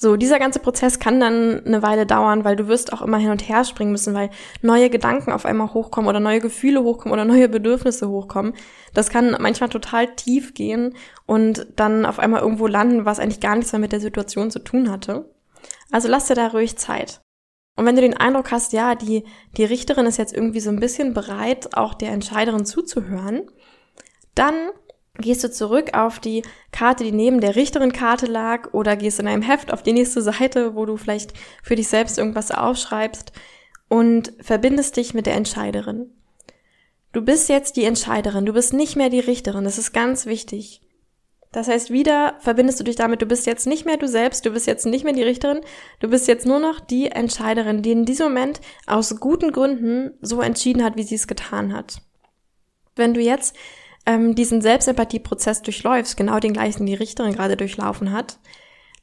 So, 0.02 0.16
dieser 0.16 0.40
ganze 0.40 0.58
Prozess 0.58 0.98
kann 0.98 1.20
dann 1.20 1.64
eine 1.64 1.80
Weile 1.80 2.06
dauern, 2.06 2.44
weil 2.44 2.56
du 2.56 2.66
wirst 2.66 2.92
auch 2.92 3.02
immer 3.02 3.18
hin 3.18 3.30
und 3.30 3.48
her 3.48 3.62
springen 3.62 3.92
müssen, 3.92 4.14
weil 4.14 4.30
neue 4.60 4.90
Gedanken 4.90 5.30
auf 5.30 5.46
einmal 5.46 5.72
hochkommen 5.74 6.08
oder 6.08 6.18
neue 6.18 6.40
Gefühle 6.40 6.82
hochkommen 6.82 7.12
oder 7.12 7.24
neue 7.24 7.48
Bedürfnisse 7.48 8.08
hochkommen. 8.08 8.54
Das 8.94 9.10
kann 9.10 9.36
manchmal 9.38 9.68
total 9.68 10.12
tief 10.16 10.54
gehen 10.54 10.96
und 11.24 11.68
dann 11.76 12.04
auf 12.04 12.18
einmal 12.18 12.40
irgendwo 12.40 12.66
landen, 12.66 13.04
was 13.04 13.20
eigentlich 13.20 13.38
gar 13.38 13.54
nichts 13.54 13.70
mehr 13.70 13.78
mit 13.78 13.92
der 13.92 14.00
Situation 14.00 14.50
zu 14.50 14.58
tun 14.58 14.90
hatte. 14.90 15.32
Also 15.92 16.08
lass 16.08 16.26
dir 16.26 16.34
da 16.34 16.48
ruhig 16.48 16.76
Zeit. 16.76 17.20
Und 17.76 17.86
wenn 17.86 17.94
du 17.94 18.02
den 18.02 18.16
Eindruck 18.16 18.50
hast, 18.50 18.72
ja, 18.72 18.96
die, 18.96 19.24
die 19.56 19.64
Richterin 19.64 20.06
ist 20.06 20.18
jetzt 20.18 20.34
irgendwie 20.34 20.58
so 20.58 20.70
ein 20.70 20.80
bisschen 20.80 21.14
bereit, 21.14 21.76
auch 21.76 21.94
der 21.94 22.10
Entscheiderin 22.10 22.66
zuzuhören, 22.66 23.42
dann 24.34 24.54
gehst 25.18 25.44
du 25.44 25.50
zurück 25.50 25.90
auf 25.94 26.18
die 26.18 26.42
Karte, 26.70 27.04
die 27.04 27.12
neben 27.12 27.40
der 27.40 27.56
Richterin-Karte 27.56 28.26
lag, 28.26 28.72
oder 28.72 28.96
gehst 28.96 29.20
in 29.20 29.28
einem 29.28 29.42
Heft 29.42 29.72
auf 29.72 29.82
die 29.82 29.92
nächste 29.92 30.22
Seite, 30.22 30.74
wo 30.74 30.86
du 30.86 30.96
vielleicht 30.96 31.34
für 31.62 31.76
dich 31.76 31.88
selbst 31.88 32.18
irgendwas 32.18 32.50
aufschreibst 32.50 33.32
und 33.88 34.32
verbindest 34.40 34.96
dich 34.96 35.14
mit 35.14 35.26
der 35.26 35.34
Entscheiderin. 35.34 36.10
Du 37.12 37.20
bist 37.20 37.50
jetzt 37.50 37.76
die 37.76 37.84
Entscheiderin, 37.84 38.46
du 38.46 38.54
bist 38.54 38.72
nicht 38.72 38.96
mehr 38.96 39.10
die 39.10 39.20
Richterin, 39.20 39.64
das 39.64 39.76
ist 39.76 39.92
ganz 39.92 40.24
wichtig. 40.24 40.80
Das 41.52 41.68
heißt, 41.68 41.90
wieder 41.90 42.36
verbindest 42.38 42.80
du 42.80 42.84
dich 42.84 42.96
damit, 42.96 43.20
du 43.20 43.26
bist 43.26 43.46
jetzt 43.46 43.66
nicht 43.66 43.84
mehr 43.84 43.98
du 43.98 44.08
selbst, 44.08 44.46
du 44.46 44.50
bist 44.50 44.66
jetzt 44.66 44.86
nicht 44.86 45.04
mehr 45.04 45.12
die 45.12 45.22
Richterin, 45.22 45.60
du 46.00 46.08
bist 46.08 46.26
jetzt 46.26 46.46
nur 46.46 46.58
noch 46.58 46.80
die 46.80 47.10
Entscheiderin, 47.10 47.82
die 47.82 47.92
in 47.92 48.06
diesem 48.06 48.28
Moment 48.28 48.62
aus 48.86 49.20
guten 49.20 49.52
Gründen 49.52 50.12
so 50.22 50.40
entschieden 50.40 50.82
hat, 50.82 50.96
wie 50.96 51.02
sie 51.02 51.16
es 51.16 51.26
getan 51.26 51.74
hat. 51.74 52.00
Wenn 52.96 53.12
du 53.12 53.20
jetzt 53.20 53.54
ähm, 54.06 54.34
diesen 54.34 54.62
Selbstempathieprozess 54.62 55.62
durchläufst, 55.62 56.16
genau 56.16 56.40
den 56.40 56.52
gleichen 56.52 56.86
die 56.86 56.94
Richterin 56.94 57.34
gerade 57.34 57.56
durchlaufen 57.56 58.12
hat, 58.12 58.38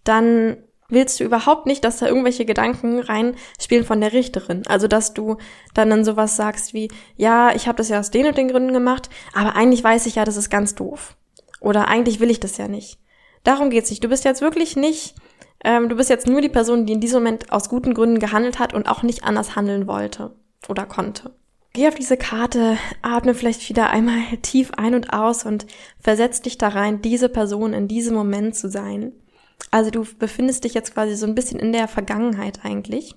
dann 0.04 0.58
willst 0.90 1.20
du 1.20 1.24
überhaupt 1.24 1.66
nicht, 1.68 1.84
dass 1.84 1.98
da 1.98 2.08
irgendwelche 2.08 2.46
Gedanken 2.46 3.00
reinspielen 3.00 3.86
von 3.86 4.02
der 4.02 4.14
Richterin. 4.14 4.64
Also 4.68 4.88
dass 4.88 5.14
du 5.14 5.38
dann 5.74 5.90
dann 5.90 6.04
sowas 6.04 6.36
sagst 6.36 6.74
wie, 6.74 6.90
ja, 7.16 7.54
ich 7.56 7.68
habe 7.68 7.78
das 7.78 7.90
ja 7.90 8.00
aus 8.00 8.12
den 8.12 8.26
und 8.26 8.38
den 8.38 8.50
Gründen 8.50 8.74
gemacht, 8.74 9.10
aber 9.34 9.56
eigentlich 9.56 9.84
weiß 9.84 10.06
ich 10.08 10.16
ja, 10.16 10.26
das 10.26 10.38
ist 10.38 10.50
ganz 10.50 10.76
doof. 10.76 11.16
Oder 11.62 11.88
eigentlich 11.88 12.20
will 12.20 12.32
ich 12.32 12.40
das 12.40 12.58
ja 12.58 12.68
nicht. 12.68 13.00
Darum 13.44 13.70
geht's 13.70 13.90
nicht. 13.90 14.04
Du 14.04 14.10
bist 14.10 14.26
jetzt 14.26 14.42
wirklich 14.42 14.76
nicht, 14.76 15.16
ähm, 15.64 15.90
du 15.90 15.96
bist 15.96 16.10
jetzt 16.10 16.28
nur 16.28 16.42
die 16.42 16.50
Person, 16.50 16.86
die 16.86 16.94
in 16.94 17.02
diesem 17.02 17.22
Moment 17.22 17.52
aus 17.52 17.70
guten 17.70 17.94
Gründen 17.94 18.20
gehandelt 18.20 18.60
hat 18.60 18.74
und 18.74 18.88
auch 18.88 19.04
nicht 19.04 19.24
anders 19.24 19.56
handeln 19.56 19.88
wollte 19.88 20.36
oder 20.68 20.86
konnte. 20.86 21.36
Geh 21.74 21.88
auf 21.88 21.96
diese 21.96 22.18
Karte, 22.18 22.78
atme 23.02 23.36
vielleicht 23.36 23.70
wieder 23.70 23.90
einmal 23.92 24.38
tief 24.42 24.72
ein 24.76 24.96
und 24.96 25.14
aus 25.14 25.46
und 25.46 25.68
versetz 26.00 26.42
dich 26.42 26.58
da 26.58 26.70
rein, 26.70 27.02
diese 27.02 27.30
Person 27.30 27.74
in 27.74 27.88
diesem 27.88 28.16
Moment 28.16 28.56
zu 28.56 28.70
sein. 28.70 29.14
Also 29.72 29.92
du 29.92 30.06
befindest 30.18 30.64
dich 30.64 30.74
jetzt 30.74 30.94
quasi 30.94 31.16
so 31.16 31.28
ein 31.28 31.36
bisschen 31.36 31.60
in 31.60 31.72
der 31.72 31.88
Vergangenheit 31.88 32.66
eigentlich. 32.66 33.16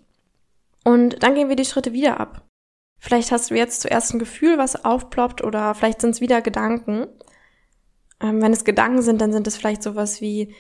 Und 0.84 1.22
dann 1.22 1.34
gehen 1.34 1.48
wir 1.48 1.56
die 1.56 1.64
Schritte 1.64 1.92
wieder 1.92 2.20
ab. 2.20 2.46
Vielleicht 2.98 3.32
hast 3.32 3.50
du 3.50 3.56
jetzt 3.56 3.80
zuerst 3.80 4.12
ein 4.12 4.18
Gefühl, 4.18 4.58
was 4.58 4.84
aufploppt, 4.84 5.42
oder 5.42 5.74
vielleicht 5.74 6.00
sind 6.00 6.10
es 6.10 6.20
wieder 6.20 6.42
Gedanken. 6.42 7.06
Ähm, 8.20 8.42
wenn 8.42 8.52
es 8.52 8.64
Gedanken 8.64 9.02
sind, 9.02 9.20
dann 9.20 9.32
sind 9.32 9.46
es 9.46 9.56
vielleicht 9.56 9.82
sowas 9.82 10.20
wie, 10.20 10.54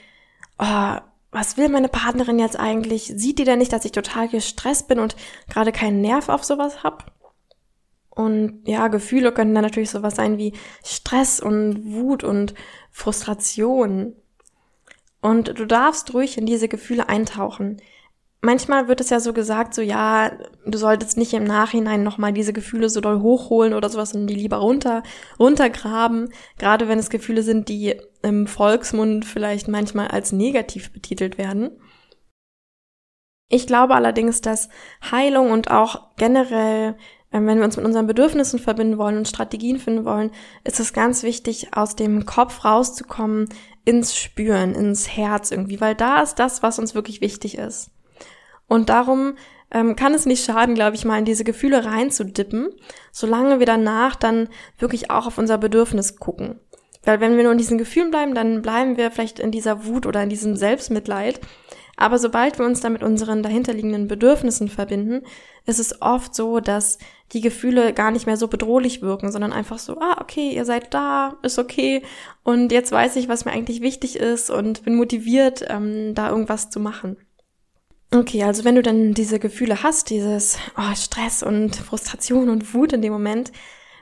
oh, 0.58 0.96
was 1.30 1.56
will 1.56 1.68
meine 1.68 1.88
Partnerin 1.88 2.38
jetzt 2.38 2.58
eigentlich? 2.58 3.12
Sieht 3.14 3.38
die 3.38 3.44
denn 3.44 3.58
nicht, 3.58 3.72
dass 3.72 3.84
ich 3.84 3.92
total 3.92 4.28
gestresst 4.28 4.88
bin 4.88 4.98
und 4.98 5.14
gerade 5.48 5.72
keinen 5.72 6.00
Nerv 6.00 6.28
auf 6.28 6.42
sowas 6.42 6.82
hab? 6.82 7.12
Und 8.14 8.62
ja, 8.66 8.88
Gefühle 8.88 9.32
könnten 9.32 9.54
dann 9.54 9.64
natürlich 9.64 9.90
sowas 9.90 10.16
sein 10.16 10.36
wie 10.36 10.52
Stress 10.84 11.40
und 11.40 11.92
Wut 11.92 12.24
und 12.24 12.54
Frustration. 12.90 14.14
Und 15.22 15.58
du 15.58 15.66
darfst 15.66 16.12
ruhig 16.12 16.36
in 16.36 16.44
diese 16.44 16.68
Gefühle 16.68 17.08
eintauchen. 17.08 17.80
Manchmal 18.42 18.88
wird 18.88 19.00
es 19.00 19.10
ja 19.10 19.20
so 19.20 19.32
gesagt, 19.32 19.72
so 19.72 19.80
ja, 19.82 20.32
du 20.66 20.76
solltest 20.76 21.16
nicht 21.16 21.32
im 21.32 21.44
Nachhinein 21.44 22.02
nochmal 22.02 22.32
diese 22.32 22.52
Gefühle 22.52 22.90
so 22.90 23.00
doll 23.00 23.22
hochholen 23.22 23.72
oder 23.72 23.88
sowas 23.88 24.14
und 24.14 24.26
die 24.26 24.34
lieber 24.34 24.56
runter, 24.56 25.04
runtergraben. 25.38 26.30
Gerade 26.58 26.88
wenn 26.88 26.98
es 26.98 27.08
Gefühle 27.08 27.44
sind, 27.44 27.68
die 27.68 27.94
im 28.22 28.48
Volksmund 28.48 29.24
vielleicht 29.24 29.68
manchmal 29.68 30.08
als 30.08 30.32
negativ 30.32 30.92
betitelt 30.92 31.38
werden. 31.38 31.70
Ich 33.48 33.66
glaube 33.66 33.94
allerdings, 33.94 34.40
dass 34.40 34.68
Heilung 35.10 35.50
und 35.50 35.70
auch 35.70 36.16
generell 36.16 36.96
wenn 37.32 37.58
wir 37.58 37.64
uns 37.64 37.76
mit 37.76 37.86
unseren 37.86 38.06
Bedürfnissen 38.06 38.58
verbinden 38.58 38.98
wollen 38.98 39.16
und 39.16 39.28
Strategien 39.28 39.78
finden 39.78 40.04
wollen, 40.04 40.30
ist 40.64 40.80
es 40.80 40.92
ganz 40.92 41.22
wichtig, 41.22 41.68
aus 41.74 41.96
dem 41.96 42.26
Kopf 42.26 42.64
rauszukommen 42.64 43.48
ins 43.84 44.14
Spüren, 44.14 44.74
ins 44.74 45.08
Herz 45.08 45.50
irgendwie, 45.50 45.80
weil 45.80 45.94
da 45.94 46.22
ist 46.22 46.36
das, 46.36 46.62
was 46.62 46.78
uns 46.78 46.94
wirklich 46.94 47.20
wichtig 47.20 47.56
ist. 47.56 47.90
Und 48.68 48.88
darum 48.90 49.34
ähm, 49.70 49.96
kann 49.96 50.14
es 50.14 50.26
nicht 50.26 50.44
schaden, 50.44 50.74
glaube 50.74 50.96
ich, 50.96 51.04
mal 51.04 51.18
in 51.18 51.24
diese 51.24 51.44
Gefühle 51.44 51.84
reinzudippen, 51.84 52.68
solange 53.10 53.58
wir 53.58 53.66
danach 53.66 54.16
dann 54.16 54.48
wirklich 54.78 55.10
auch 55.10 55.26
auf 55.26 55.38
unser 55.38 55.58
Bedürfnis 55.58 56.16
gucken. 56.16 56.60
Weil 57.04 57.20
wenn 57.20 57.36
wir 57.36 57.42
nur 57.42 57.52
in 57.52 57.58
diesen 57.58 57.78
Gefühlen 57.78 58.10
bleiben, 58.10 58.34
dann 58.34 58.62
bleiben 58.62 58.96
wir 58.96 59.10
vielleicht 59.10 59.40
in 59.40 59.50
dieser 59.50 59.86
Wut 59.86 60.06
oder 60.06 60.22
in 60.22 60.28
diesem 60.28 60.54
Selbstmitleid. 60.56 61.40
Aber 61.96 62.18
sobald 62.18 62.58
wir 62.58 62.66
uns 62.66 62.80
dann 62.80 62.92
mit 62.92 63.02
unseren 63.02 63.42
dahinterliegenden 63.42 64.08
Bedürfnissen 64.08 64.68
verbinden, 64.68 65.22
ist 65.66 65.80
es 65.80 66.00
oft 66.00 66.34
so, 66.34 66.60
dass 66.60 66.98
die 67.32 67.40
Gefühle 67.40 67.92
gar 67.92 68.10
nicht 68.10 68.26
mehr 68.26 68.36
so 68.36 68.48
bedrohlich 68.48 69.00
wirken, 69.00 69.32
sondern 69.32 69.52
einfach 69.52 69.78
so, 69.78 69.98
ah, 69.98 70.18
okay, 70.20 70.50
ihr 70.50 70.64
seid 70.64 70.92
da, 70.92 71.38
ist 71.42 71.58
okay. 71.58 72.02
Und 72.42 72.72
jetzt 72.72 72.92
weiß 72.92 73.16
ich, 73.16 73.28
was 73.28 73.44
mir 73.44 73.52
eigentlich 73.52 73.80
wichtig 73.80 74.16
ist 74.16 74.50
und 74.50 74.84
bin 74.84 74.96
motiviert, 74.96 75.64
ähm, 75.68 76.14
da 76.14 76.28
irgendwas 76.28 76.70
zu 76.70 76.78
machen. 76.78 77.16
Okay, 78.14 78.44
also 78.44 78.64
wenn 78.64 78.74
du 78.74 78.82
dann 78.82 79.14
diese 79.14 79.38
Gefühle 79.38 79.82
hast, 79.82 80.10
dieses 80.10 80.58
oh, 80.76 80.94
Stress 80.94 81.42
und 81.42 81.76
Frustration 81.76 82.50
und 82.50 82.74
Wut 82.74 82.92
in 82.92 83.00
dem 83.00 83.12
Moment, 83.12 83.52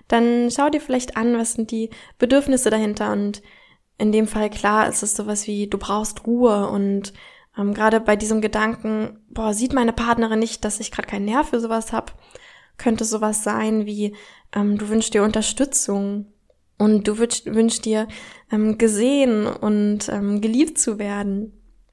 dann 0.09 0.51
schau 0.51 0.69
dir 0.69 0.81
vielleicht 0.81 1.17
an, 1.17 1.39
was 1.39 1.53
sind 1.53 1.71
die 1.71 1.91
Bedürfnisse 2.19 2.71
dahinter 2.71 3.13
und 3.13 3.43
in 3.99 4.11
dem 4.11 4.27
Fall 4.27 4.51
klar 4.51 4.89
ist 4.89 5.05
es 5.05 5.15
sowas 5.15 5.47
wie, 5.47 5.69
du 5.69 5.79
brauchst 5.79 6.27
Ruhe 6.27 6.69
und 6.69 7.13
ähm, 7.57 7.75
gerade 7.75 8.01
bei 8.01 8.17
diesem 8.17 8.41
Gedanken, 8.41 9.21
boah, 9.29 9.55
sieht 9.55 9.73
meine 9.73 9.93
Partnerin 9.93 10.41
nicht, 10.41 10.65
dass 10.65 10.81
ich 10.81 10.91
gerade 10.91 11.07
keinen 11.07 11.27
Nerv 11.27 11.51
für 11.51 11.61
sowas 11.61 11.93
habe, 11.93 12.13
könnte 12.81 13.05
sowas 13.05 13.45
sein 13.45 13.87
wie, 13.87 14.17
ähm, 14.53 14.79
du 14.79 14.89
wünschst 14.89 15.15
dir 15.15 15.23
Unterstützung 15.23 16.27
und 16.79 17.07
du 17.07 17.19
wünschst, 17.19 17.47
wünschst 17.47 17.85
dir 17.85 18.09
ähm, 18.51 18.79
gesehen 18.79 19.47
und 19.47 20.09
ähm, 20.09 20.41
geliebt 20.41 20.79
zu 20.79 20.99
werden. 20.99 21.53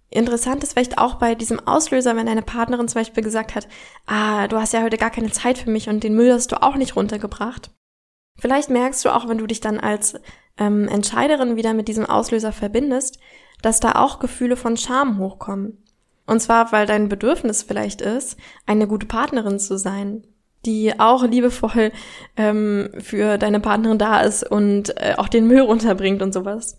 Interessant 0.10 0.63
ist 0.63 0.73
vielleicht 0.73 0.97
auch 0.97 1.15
bei 1.15 1.36
diesem 1.36 1.60
Auslöser, 1.67 2.15
wenn 2.15 2.28
deine 2.28 2.41
Partnerin 2.41 2.88
zum 2.88 3.02
Beispiel 3.02 3.23
gesagt 3.23 3.54
hat, 3.56 3.67
ah, 4.06 4.47
du 4.47 4.58
hast 4.58 4.73
ja 4.73 4.82
heute 4.82 4.97
gar 4.97 5.10
keine 5.10 5.32
Zeit 5.32 5.58
für 5.58 5.69
mich 5.69 5.89
und 5.89 6.04
den 6.04 6.15
Müll 6.15 6.32
hast 6.32 6.52
du 6.54 6.63
auch 6.63 6.78
nicht 6.78 6.95
runtergebracht. 6.95 7.71
Vielleicht 8.39 8.69
merkst 8.69 9.04
du 9.04 9.10
auch, 9.10 9.28
wenn 9.28 9.38
du 9.38 9.47
dich 9.47 9.60
dann 9.60 9.80
als 9.80 10.19
ähm, 10.58 10.88
Entscheiderin 10.88 11.58
wieder 11.58 11.73
mit 11.73 11.89
diesem 11.89 12.06
Auslöser 12.06 12.54
verbindest, 12.54 13.19
dass 13.62 13.82
da 13.82 13.93
auch 13.93 14.19
Gefühle 14.19 14.56
von 14.56 14.78
Scham 14.78 15.19
hochkommen. 15.19 15.84
Und 16.26 16.41
zwar, 16.41 16.71
weil 16.71 16.86
dein 16.86 17.10
Bedürfnis 17.10 17.63
vielleicht 17.63 18.02
ist, 18.02 18.38
eine 18.65 18.88
gute 18.88 19.08
Partnerin 19.08 19.60
zu 19.60 19.78
sein, 19.78 20.26
die 20.65 21.00
auch 21.00 21.24
liebevoll 21.24 21.91
ähm, 22.36 22.89
für 23.00 23.38
deine 23.38 23.60
Partnerin 23.60 23.98
da 23.98 24.22
ist 24.22 24.43
und 24.43 24.96
äh, 24.98 25.15
auch 25.17 25.30
den 25.30 25.48
Müll 25.48 25.62
runterbringt 25.62 26.22
und 26.22 26.34
sowas. 26.34 26.78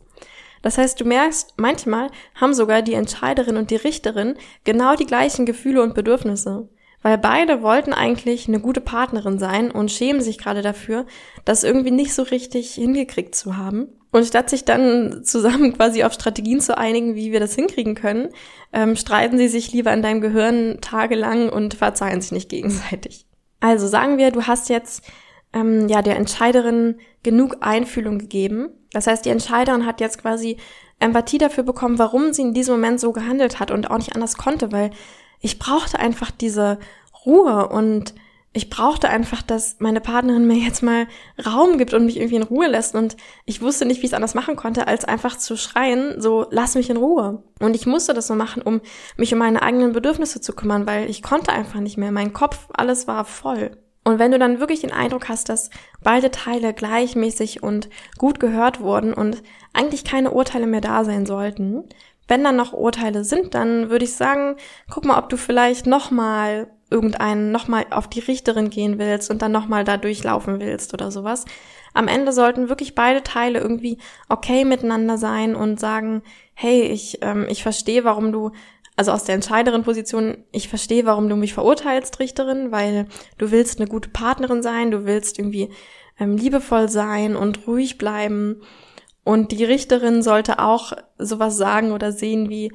Das 0.63 0.79
heißt, 0.79 1.01
du 1.01 1.05
merkst, 1.05 1.55
manchmal 1.57 2.11
haben 2.35 2.55
sogar 2.55 2.83
die 2.83 2.95
Entscheiderin 2.95 3.57
und 3.57 3.71
die 3.71 3.77
Richterin 3.77 4.35
genau 4.65 4.97
die 4.97 5.07
gleichen 5.07 5.47
Gefühle 5.47 5.83
und 5.83 5.95
Bedürfnisse, 5.95 6.69
weil 7.03 7.17
beide 7.17 7.63
wollten 7.63 7.93
eigentlich 7.93 8.49
eine 8.49 8.61
gute 8.61 8.81
Partnerin 8.81 9.39
sein 9.39 9.71
und 9.71 9.93
schämen 9.93 10.21
sich 10.21 10.39
gerade 10.39 10.63
dafür, 10.63 11.07
das 11.45 11.63
irgendwie 11.63 11.93
nicht 11.93 12.13
so 12.13 12.23
richtig 12.23 12.75
hingekriegt 12.75 13.35
zu 13.35 13.57
haben. 13.57 13.89
Und 14.11 14.25
statt 14.25 14.49
sich 14.49 14.65
dann 14.65 15.23
zusammen 15.23 15.75
quasi 15.75 16.03
auf 16.03 16.15
Strategien 16.15 16.61
zu 16.61 16.77
einigen, 16.77 17.15
wie 17.15 17.31
wir 17.31 17.41
das 17.41 17.55
hinkriegen 17.55 17.95
können, 17.95 18.31
ähm, 18.73 18.97
streiten 18.97 19.37
sie 19.37 19.49
sich 19.49 19.73
lieber 19.73 19.93
in 19.93 20.03
deinem 20.03 20.23
Gehirn 20.23 20.79
tagelang 20.81 21.51
und 21.51 21.75
verzeihen 21.75 22.21
sich 22.21 22.33
nicht 22.33 22.49
gegenseitig. 22.49 23.28
Also 23.61 23.87
sagen 23.87 24.19
wir, 24.19 24.31
du 24.31 24.47
hast 24.47 24.69
jetzt 24.69 25.05
ähm, 25.53 25.89
ja 25.89 26.03
der 26.03 26.17
Entscheiderin 26.17 26.99
genug 27.23 27.59
Einfühlung 27.61 28.19
gegeben. 28.19 28.69
Das 28.93 29.07
heißt, 29.07 29.25
die 29.25 29.31
Entscheiderin 29.31 29.87
hat 29.87 30.01
jetzt 30.01 30.21
quasi 30.21 30.57
Empathie 31.01 31.39
dafür 31.39 31.65
bekommen, 31.65 31.99
warum 31.99 32.33
sie 32.33 32.43
in 32.43 32.55
diesem 32.55 32.75
Moment 32.75 33.01
so 33.01 33.13
gehandelt 33.13 33.61
hat 33.61 33.71
und 33.71 33.91
auch 33.91 33.99
nicht 33.99 34.15
anders 34.15 34.37
konnte, 34.37 34.73
weil 34.73 34.91
ich 35.41 35.59
brauchte 35.59 35.99
einfach 35.99 36.31
diese 36.31 36.79
Ruhe 37.25 37.69
und 37.69 38.15
ich 38.53 38.71
brauchte 38.71 39.09
einfach, 39.09 39.43
dass 39.43 39.77
meine 39.79 40.01
Partnerin 40.01 40.47
mir 40.47 40.57
jetzt 40.57 40.83
mal 40.83 41.07
Raum 41.45 41.79
gibt 41.79 41.93
und 41.93 42.07
mich 42.07 42.17
irgendwie 42.17 42.37
in 42.37 42.43
Ruhe 42.43 42.67
lässt. 42.67 42.95
Und 42.95 43.17
ich 43.45 43.61
wusste 43.61 43.85
nicht, 43.85 43.99
wie 43.99 44.07
ich 44.07 44.13
es 44.13 44.15
anders 44.15 44.35
machen 44.35 44.57
konnte, 44.57 44.89
als 44.89 45.05
einfach 45.05 45.37
zu 45.37 45.57
schreien, 45.57 46.21
so 46.21 46.47
lass 46.51 46.75
mich 46.75 46.91
in 46.91 46.97
Ruhe. 46.97 47.43
Und 47.61 47.77
ich 47.77 47.87
musste 47.87 48.15
das 48.15 48.27
so 48.27 48.35
machen, 48.35 48.63
um 48.63 48.81
mich 49.17 49.33
um 49.33 49.39
meine 49.39 49.63
eigenen 49.63 49.93
Bedürfnisse 49.93 50.41
zu 50.41 50.55
kümmern, 50.55 50.87
weil 50.87 51.11
ich 51.11 51.23
konnte 51.23 51.53
einfach 51.53 51.81
nicht 51.81 51.99
mehr. 51.99 52.11
Mein 52.11 52.33
Kopf, 52.33 52.69
alles 52.73 53.07
war 53.07 53.25
voll. 53.25 53.77
Und 54.05 54.19
wenn 54.19 54.33
du 54.33 54.39
dann 54.39 54.61
wirklich 54.61 54.81
den 54.81 54.93
Eindruck 54.93 55.29
hast, 55.29 55.51
dass 55.51 55.69
beide 56.03 56.31
Teile 56.31 56.73
gleichmäßig 56.73 57.63
und 57.63 57.91
gut 58.17 58.41
gehört 58.41 58.81
wurden 58.81 59.13
und 59.13 59.43
eigentlich 59.75 60.05
keine 60.05 60.31
Urteile 60.31 60.67
mehr 60.67 60.81
da 60.81 61.05
sein 61.05 61.27
sollten, 61.27 61.85
wenn 62.27 62.43
dann 62.43 62.57
noch 62.57 62.73
Urteile 62.73 63.25
sind, 63.25 63.55
dann 63.55 63.91
würde 63.91 64.07
ich 64.07 64.15
sagen, 64.15 64.57
guck 64.91 65.05
mal, 65.05 65.19
ob 65.19 65.29
du 65.29 65.37
vielleicht 65.37 65.87
nochmal 65.87 66.71
irgendeinen 66.91 67.53
nochmal 67.53 67.87
auf 67.91 68.09
die 68.09 68.21
Richterin 68.21 68.71
gehen 68.71 68.99
willst 68.99 69.31
und 69.31 69.43
dann 69.43 69.53
nochmal 69.53 69.85
da 69.85 69.97
durchlaufen 69.97 70.61
willst 70.61 70.95
oder 70.95 71.11
sowas. 71.11 71.45
Am 71.95 72.09
Ende 72.09 72.33
sollten 72.33 72.69
wirklich 72.69 72.95
beide 72.95 73.23
Teile 73.23 73.61
irgendwie 73.61 73.99
okay 74.29 74.65
miteinander 74.65 75.19
sein 75.19 75.55
und 75.55 75.81
sagen, 75.81 76.23
hey, 76.55 76.83
ich, 76.83 77.19
ähm, 77.23 77.47
ich 77.49 77.63
verstehe, 77.63 78.05
warum 78.05 78.33
du, 78.33 78.53
also 78.97 79.13
aus 79.13 79.25
der 79.25 79.35
entscheideren 79.35 79.83
Position, 79.83 80.45
ich 80.53 80.69
verstehe, 80.69 81.07
warum 81.07 81.29
du 81.29 81.37
mich 81.37 81.55
verurteilst, 81.55 82.21
Richterin, 82.21 82.73
weil 82.73 83.07
du 83.37 83.51
willst 83.51 83.81
eine 83.81 83.89
gute 83.89 84.11
Partnerin 84.11 84.63
sein, 84.63 84.91
du 84.91 85.05
willst 85.05 85.39
irgendwie 85.39 85.71
ähm, 86.19 86.37
liebevoll 86.37 86.89
sein 86.89 87.37
und 87.37 87.67
ruhig 87.67 87.99
bleiben. 87.99 88.63
Und 89.25 89.53
die 89.53 89.65
Richterin 89.65 90.23
sollte 90.23 90.59
auch 90.59 90.93
sowas 91.19 91.57
sagen 91.57 91.93
oder 91.93 92.13
sehen 92.13 92.49
wie, 92.49 92.73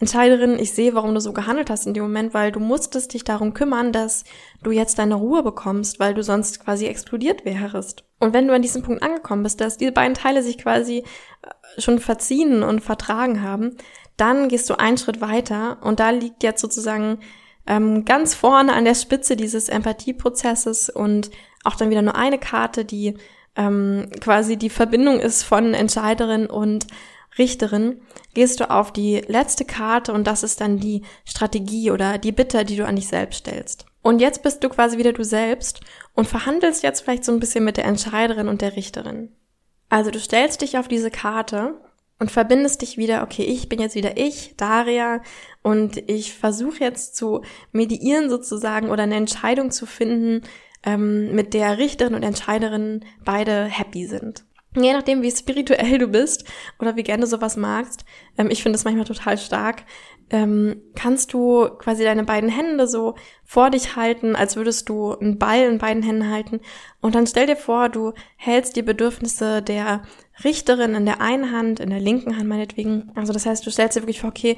Entscheiderin, 0.00 0.58
ich 0.58 0.72
sehe, 0.72 0.94
warum 0.94 1.14
du 1.14 1.20
so 1.20 1.32
gehandelt 1.32 1.70
hast 1.70 1.86
in 1.86 1.94
dem 1.94 2.02
Moment, 2.02 2.34
weil 2.34 2.50
du 2.50 2.58
musstest 2.58 3.14
dich 3.14 3.22
darum 3.22 3.54
kümmern, 3.54 3.92
dass 3.92 4.24
du 4.62 4.72
jetzt 4.72 4.98
deine 4.98 5.14
Ruhe 5.14 5.42
bekommst, 5.42 6.00
weil 6.00 6.14
du 6.14 6.22
sonst 6.22 6.64
quasi 6.64 6.86
explodiert 6.86 7.44
wärst. 7.44 8.04
Und 8.18 8.32
wenn 8.32 8.48
du 8.48 8.54
an 8.54 8.62
diesem 8.62 8.82
Punkt 8.82 9.02
angekommen 9.02 9.44
bist, 9.44 9.60
dass 9.60 9.78
diese 9.78 9.92
beiden 9.92 10.14
Teile 10.14 10.42
sich 10.42 10.58
quasi 10.58 10.98
äh, 10.98 11.80
schon 11.80 12.00
verziehen 12.00 12.62
und 12.62 12.80
vertragen 12.80 13.42
haben, 13.42 13.76
dann 14.16 14.48
gehst 14.48 14.68
du 14.68 14.78
einen 14.78 14.98
Schritt 14.98 15.20
weiter 15.20 15.78
und 15.82 16.00
da 16.00 16.10
liegt 16.10 16.42
jetzt 16.42 16.60
sozusagen 16.60 17.18
ähm, 17.66 18.04
ganz 18.04 18.34
vorne 18.34 18.72
an 18.72 18.84
der 18.84 18.94
Spitze 18.94 19.36
dieses 19.36 19.68
Empathieprozesses 19.68 20.90
und 20.90 21.30
auch 21.64 21.76
dann 21.76 21.90
wieder 21.90 22.02
nur 22.02 22.16
eine 22.16 22.38
Karte, 22.38 22.84
die 22.84 23.16
ähm, 23.56 24.08
quasi 24.20 24.56
die 24.56 24.70
Verbindung 24.70 25.20
ist 25.20 25.44
von 25.44 25.74
Entscheiderin 25.74 26.46
und 26.46 26.86
Richterin, 27.38 28.00
gehst 28.34 28.60
du 28.60 28.70
auf 28.70 28.92
die 28.92 29.22
letzte 29.26 29.64
Karte 29.64 30.12
und 30.12 30.26
das 30.26 30.42
ist 30.42 30.60
dann 30.60 30.78
die 30.78 31.02
Strategie 31.24 31.90
oder 31.90 32.18
die 32.18 32.32
Bitte, 32.32 32.64
die 32.64 32.76
du 32.76 32.86
an 32.86 32.96
dich 32.96 33.08
selbst 33.08 33.40
stellst. 33.40 33.86
Und 34.02 34.20
jetzt 34.20 34.42
bist 34.42 34.62
du 34.62 34.68
quasi 34.68 34.98
wieder 34.98 35.12
du 35.12 35.24
selbst 35.24 35.80
und 36.14 36.28
verhandelst 36.28 36.82
jetzt 36.82 37.00
vielleicht 37.00 37.24
so 37.24 37.32
ein 37.32 37.40
bisschen 37.40 37.64
mit 37.64 37.76
der 37.76 37.86
Entscheiderin 37.86 38.48
und 38.48 38.60
der 38.60 38.76
Richterin. 38.76 39.32
Also 39.88 40.10
du 40.10 40.20
stellst 40.20 40.60
dich 40.60 40.76
auf 40.76 40.88
diese 40.88 41.10
Karte 41.10 41.80
und 42.18 42.30
verbindest 42.30 42.82
dich 42.82 42.96
wieder, 42.96 43.22
okay, 43.22 43.44
ich 43.44 43.68
bin 43.68 43.80
jetzt 43.80 43.94
wieder 43.94 44.16
ich, 44.16 44.54
Daria, 44.56 45.22
und 45.62 45.96
ich 46.08 46.34
versuche 46.34 46.80
jetzt 46.80 47.16
zu 47.16 47.42
mediieren 47.72 48.30
sozusagen 48.30 48.90
oder 48.90 49.04
eine 49.04 49.16
Entscheidung 49.16 49.70
zu 49.70 49.86
finden, 49.86 50.42
ähm, 50.84 51.34
mit 51.34 51.54
der 51.54 51.78
Richterin 51.78 52.14
und 52.14 52.22
Entscheiderin 52.22 53.04
beide 53.24 53.64
happy 53.64 54.06
sind. 54.06 54.44
Je 54.76 54.92
nachdem, 54.92 55.22
wie 55.22 55.30
spirituell 55.30 55.98
du 55.98 56.08
bist 56.08 56.44
oder 56.80 56.96
wie 56.96 57.04
gerne 57.04 57.22
du 57.22 57.26
sowas 57.28 57.56
magst, 57.56 58.04
ähm, 58.36 58.50
ich 58.50 58.62
finde 58.62 58.76
es 58.76 58.84
manchmal 58.84 59.04
total 59.04 59.38
stark, 59.38 59.84
ähm, 60.30 60.82
kannst 60.94 61.32
du 61.32 61.68
quasi 61.78 62.02
deine 62.02 62.24
beiden 62.24 62.48
Hände 62.48 62.88
so 62.88 63.14
vor 63.44 63.70
dich 63.70 63.94
halten, 63.94 64.34
als 64.34 64.56
würdest 64.56 64.88
du 64.88 65.12
einen 65.12 65.38
Ball 65.38 65.62
in 65.64 65.78
beiden 65.78 66.02
Händen 66.02 66.30
halten. 66.30 66.60
Und 67.00 67.14
dann 67.14 67.26
stell 67.26 67.46
dir 67.46 67.56
vor, 67.56 67.88
du 67.88 68.14
hältst 68.36 68.74
die 68.76 68.82
Bedürfnisse 68.82 69.62
der 69.62 70.02
Richterin 70.42 70.94
in 70.94 71.04
der 71.04 71.20
einen 71.20 71.52
Hand, 71.52 71.78
in 71.78 71.90
der 71.90 72.00
linken 72.00 72.36
Hand 72.36 72.48
meinetwegen. 72.48 73.12
Also 73.14 73.32
das 73.32 73.46
heißt, 73.46 73.64
du 73.64 73.70
stellst 73.70 73.96
dir 73.96 74.02
wirklich 74.02 74.20
vor, 74.20 74.30
okay, 74.30 74.56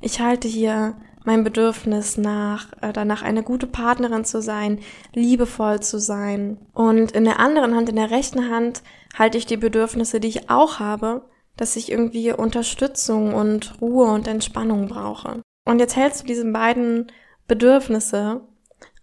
ich 0.00 0.20
halte 0.20 0.48
hier 0.48 0.96
mein 1.24 1.44
Bedürfnis 1.44 2.16
nach, 2.16 2.68
äh, 2.80 2.92
danach 2.92 3.22
eine 3.22 3.42
gute 3.42 3.66
Partnerin 3.66 4.24
zu 4.24 4.40
sein, 4.40 4.78
liebevoll 5.14 5.80
zu 5.80 5.98
sein. 5.98 6.58
Und 6.72 7.12
in 7.12 7.24
der 7.24 7.40
anderen 7.40 7.74
Hand, 7.74 7.88
in 7.88 7.96
der 7.96 8.10
rechten 8.10 8.50
Hand, 8.50 8.82
halte 9.18 9.38
ich 9.38 9.46
die 9.46 9.56
Bedürfnisse, 9.56 10.20
die 10.20 10.28
ich 10.28 10.50
auch 10.50 10.78
habe, 10.78 11.22
dass 11.56 11.76
ich 11.76 11.90
irgendwie 11.90 12.32
Unterstützung 12.32 13.34
und 13.34 13.80
Ruhe 13.80 14.06
und 14.06 14.28
Entspannung 14.28 14.88
brauche. 14.88 15.42
Und 15.66 15.80
jetzt 15.80 15.96
hältst 15.96 16.22
du 16.22 16.26
diese 16.26 16.50
beiden 16.50 17.12
Bedürfnisse 17.46 18.42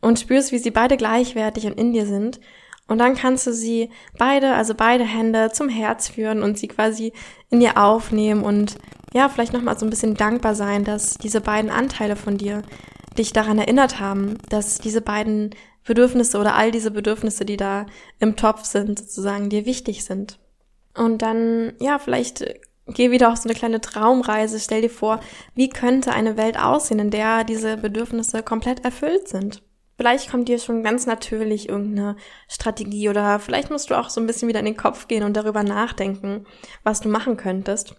und 0.01 0.19
spürst, 0.19 0.51
wie 0.51 0.57
sie 0.57 0.71
beide 0.71 0.97
gleichwertig 0.97 1.65
und 1.65 1.77
in 1.77 1.93
dir 1.93 2.05
sind. 2.05 2.39
Und 2.87 2.99
dann 2.99 3.15
kannst 3.15 3.47
du 3.47 3.53
sie 3.53 3.89
beide, 4.17 4.53
also 4.53 4.75
beide 4.75 5.03
Hände 5.03 5.51
zum 5.51 5.69
Herz 5.69 6.07
führen 6.07 6.43
und 6.43 6.57
sie 6.57 6.67
quasi 6.67 7.13
in 7.49 7.59
dir 7.59 7.77
aufnehmen 7.77 8.43
und 8.43 8.75
ja, 9.15 9.29
vielleicht 9.29 9.53
nochmal 9.53 9.79
so 9.79 9.85
ein 9.85 9.89
bisschen 9.89 10.15
dankbar 10.15 10.55
sein, 10.55 10.83
dass 10.83 11.13
diese 11.13 11.39
beiden 11.39 11.71
Anteile 11.71 12.17
von 12.17 12.37
dir 12.37 12.63
dich 13.17 13.31
daran 13.31 13.57
erinnert 13.57 14.01
haben, 14.01 14.37
dass 14.49 14.77
diese 14.77 14.99
beiden 14.99 15.55
Bedürfnisse 15.85 16.37
oder 16.37 16.55
all 16.55 16.69
diese 16.69 16.91
Bedürfnisse, 16.91 17.45
die 17.45 17.55
da 17.55 17.85
im 18.19 18.35
Topf 18.35 18.65
sind, 18.65 18.99
sozusagen 18.99 19.49
dir 19.49 19.65
wichtig 19.65 20.03
sind. 20.03 20.37
Und 20.97 21.21
dann, 21.21 21.75
ja, 21.79 21.97
vielleicht 21.97 22.43
geh 22.87 23.09
wieder 23.09 23.31
auf 23.31 23.37
so 23.37 23.47
eine 23.47 23.57
kleine 23.57 23.79
Traumreise, 23.79 24.59
stell 24.59 24.81
dir 24.81 24.89
vor, 24.89 25.21
wie 25.53 25.69
könnte 25.69 26.11
eine 26.11 26.35
Welt 26.35 26.59
aussehen, 26.59 26.99
in 26.99 27.09
der 27.09 27.45
diese 27.45 27.77
Bedürfnisse 27.77 28.43
komplett 28.43 28.83
erfüllt 28.83 29.29
sind. 29.29 29.63
Vielleicht 29.95 30.29
kommt 30.29 30.49
dir 30.49 30.59
schon 30.59 30.83
ganz 30.83 31.05
natürlich 31.05 31.69
irgendeine 31.69 32.17
Strategie 32.49 33.07
oder 33.07 33.39
vielleicht 33.39 33.71
musst 33.71 33.89
du 33.89 33.95
auch 33.95 34.09
so 34.09 34.19
ein 34.19 34.27
bisschen 34.27 34.49
wieder 34.49 34.59
in 34.59 34.65
den 34.65 34.75
Kopf 34.75 35.07
gehen 35.07 35.23
und 35.23 35.37
darüber 35.37 35.63
nachdenken, 35.63 36.45
was 36.83 36.99
du 36.99 37.07
machen 37.07 37.37
könntest. 37.37 37.95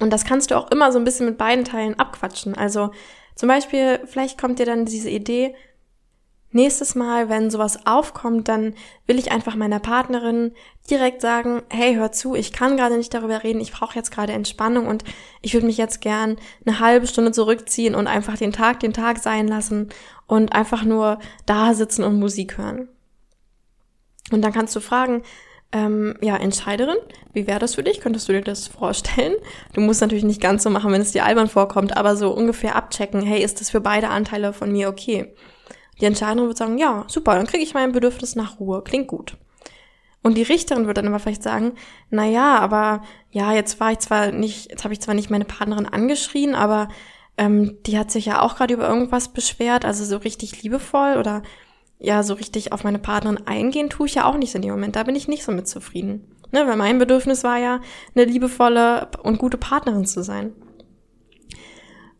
Und 0.00 0.10
das 0.10 0.24
kannst 0.24 0.50
du 0.50 0.56
auch 0.56 0.70
immer 0.70 0.92
so 0.92 0.98
ein 0.98 1.04
bisschen 1.04 1.26
mit 1.26 1.38
beiden 1.38 1.64
Teilen 1.64 1.98
abquatschen. 1.98 2.56
Also 2.56 2.90
zum 3.34 3.48
Beispiel, 3.48 4.00
vielleicht 4.06 4.40
kommt 4.40 4.58
dir 4.58 4.66
dann 4.66 4.84
diese 4.84 5.10
Idee, 5.10 5.54
nächstes 6.52 6.94
Mal, 6.94 7.28
wenn 7.28 7.50
sowas 7.50 7.86
aufkommt, 7.86 8.48
dann 8.48 8.74
will 9.06 9.18
ich 9.18 9.32
einfach 9.32 9.54
meiner 9.56 9.80
Partnerin 9.80 10.52
direkt 10.90 11.20
sagen, 11.22 11.62
hey, 11.70 11.94
hör 11.94 12.12
zu, 12.12 12.34
ich 12.34 12.52
kann 12.52 12.76
gerade 12.76 12.96
nicht 12.96 13.12
darüber 13.14 13.42
reden, 13.42 13.60
ich 13.60 13.72
brauche 13.72 13.96
jetzt 13.96 14.10
gerade 14.10 14.32
Entspannung 14.32 14.86
und 14.86 15.04
ich 15.40 15.54
würde 15.54 15.66
mich 15.66 15.78
jetzt 15.78 16.00
gern 16.00 16.36
eine 16.64 16.78
halbe 16.78 17.06
Stunde 17.06 17.32
zurückziehen 17.32 17.94
und 17.94 18.06
einfach 18.06 18.36
den 18.36 18.52
Tag 18.52 18.80
den 18.80 18.92
Tag 18.92 19.18
sein 19.18 19.48
lassen 19.48 19.88
und 20.26 20.52
einfach 20.52 20.84
nur 20.84 21.18
da 21.46 21.74
sitzen 21.74 22.04
und 22.04 22.18
Musik 22.18 22.58
hören. 22.58 22.88
Und 24.30 24.42
dann 24.42 24.52
kannst 24.52 24.76
du 24.76 24.80
fragen, 24.80 25.22
ähm, 25.72 26.14
ja, 26.20 26.36
Entscheiderin, 26.36 26.98
wie 27.32 27.46
wäre 27.46 27.58
das 27.58 27.74
für 27.74 27.82
dich? 27.82 28.00
Könntest 28.00 28.28
du 28.28 28.32
dir 28.32 28.42
das 28.42 28.68
vorstellen? 28.68 29.34
Du 29.72 29.80
musst 29.80 30.00
natürlich 30.00 30.24
nicht 30.24 30.40
ganz 30.40 30.62
so 30.62 30.70
machen, 30.70 30.92
wenn 30.92 31.00
es 31.00 31.12
dir 31.12 31.24
albern 31.24 31.48
vorkommt, 31.48 31.96
aber 31.96 32.14
so 32.16 32.30
ungefähr 32.30 32.76
abchecken, 32.76 33.22
hey, 33.22 33.42
ist 33.42 33.60
das 33.60 33.70
für 33.70 33.80
beide 33.80 34.08
Anteile 34.08 34.52
von 34.52 34.70
mir 34.70 34.88
okay? 34.88 35.34
Die 36.00 36.04
Entscheiderin 36.04 36.48
wird 36.48 36.58
sagen, 36.58 36.78
ja, 36.78 37.04
super, 37.08 37.34
dann 37.34 37.46
kriege 37.46 37.62
ich 37.62 37.74
mein 37.74 37.92
Bedürfnis 37.92 38.36
nach 38.36 38.60
Ruhe, 38.60 38.82
klingt 38.82 39.08
gut. 39.08 39.36
Und 40.22 40.36
die 40.36 40.42
Richterin 40.42 40.86
wird 40.86 40.98
dann 40.98 41.08
aber 41.08 41.18
vielleicht 41.18 41.42
sagen, 41.42 41.72
na 42.10 42.26
ja, 42.26 42.58
aber 42.58 43.02
ja, 43.30 43.52
jetzt 43.52 43.80
war 43.80 43.92
ich 43.92 43.98
zwar 43.98 44.30
nicht, 44.30 44.70
jetzt 44.70 44.84
habe 44.84 44.94
ich 44.94 45.00
zwar 45.00 45.14
nicht 45.14 45.30
meine 45.30 45.44
Partnerin 45.44 45.86
angeschrien, 45.86 46.54
aber 46.54 46.88
ähm, 47.36 47.78
die 47.86 47.98
hat 47.98 48.10
sich 48.10 48.26
ja 48.26 48.42
auch 48.42 48.56
gerade 48.56 48.74
über 48.74 48.88
irgendwas 48.88 49.28
beschwert, 49.28 49.84
also 49.84 50.04
so 50.04 50.18
richtig 50.18 50.62
liebevoll 50.62 51.16
oder 51.16 51.42
ja 52.02 52.22
so 52.22 52.34
richtig 52.34 52.72
auf 52.72 52.84
meine 52.84 52.98
Partnerin 52.98 53.46
eingehen, 53.46 53.88
tue 53.88 54.06
ich 54.06 54.16
ja 54.16 54.24
auch 54.24 54.36
nicht 54.36 54.54
in 54.54 54.62
dem 54.62 54.72
Moment. 54.72 54.96
Da 54.96 55.04
bin 55.04 55.16
ich 55.16 55.28
nicht 55.28 55.44
so 55.44 55.52
mit 55.52 55.68
zufrieden. 55.68 56.26
Ne, 56.50 56.66
weil 56.66 56.76
mein 56.76 56.98
Bedürfnis 56.98 57.44
war 57.44 57.58
ja, 57.58 57.80
eine 58.14 58.26
liebevolle 58.26 59.08
und 59.22 59.38
gute 59.38 59.56
Partnerin 59.56 60.04
zu 60.04 60.22
sein. 60.22 60.52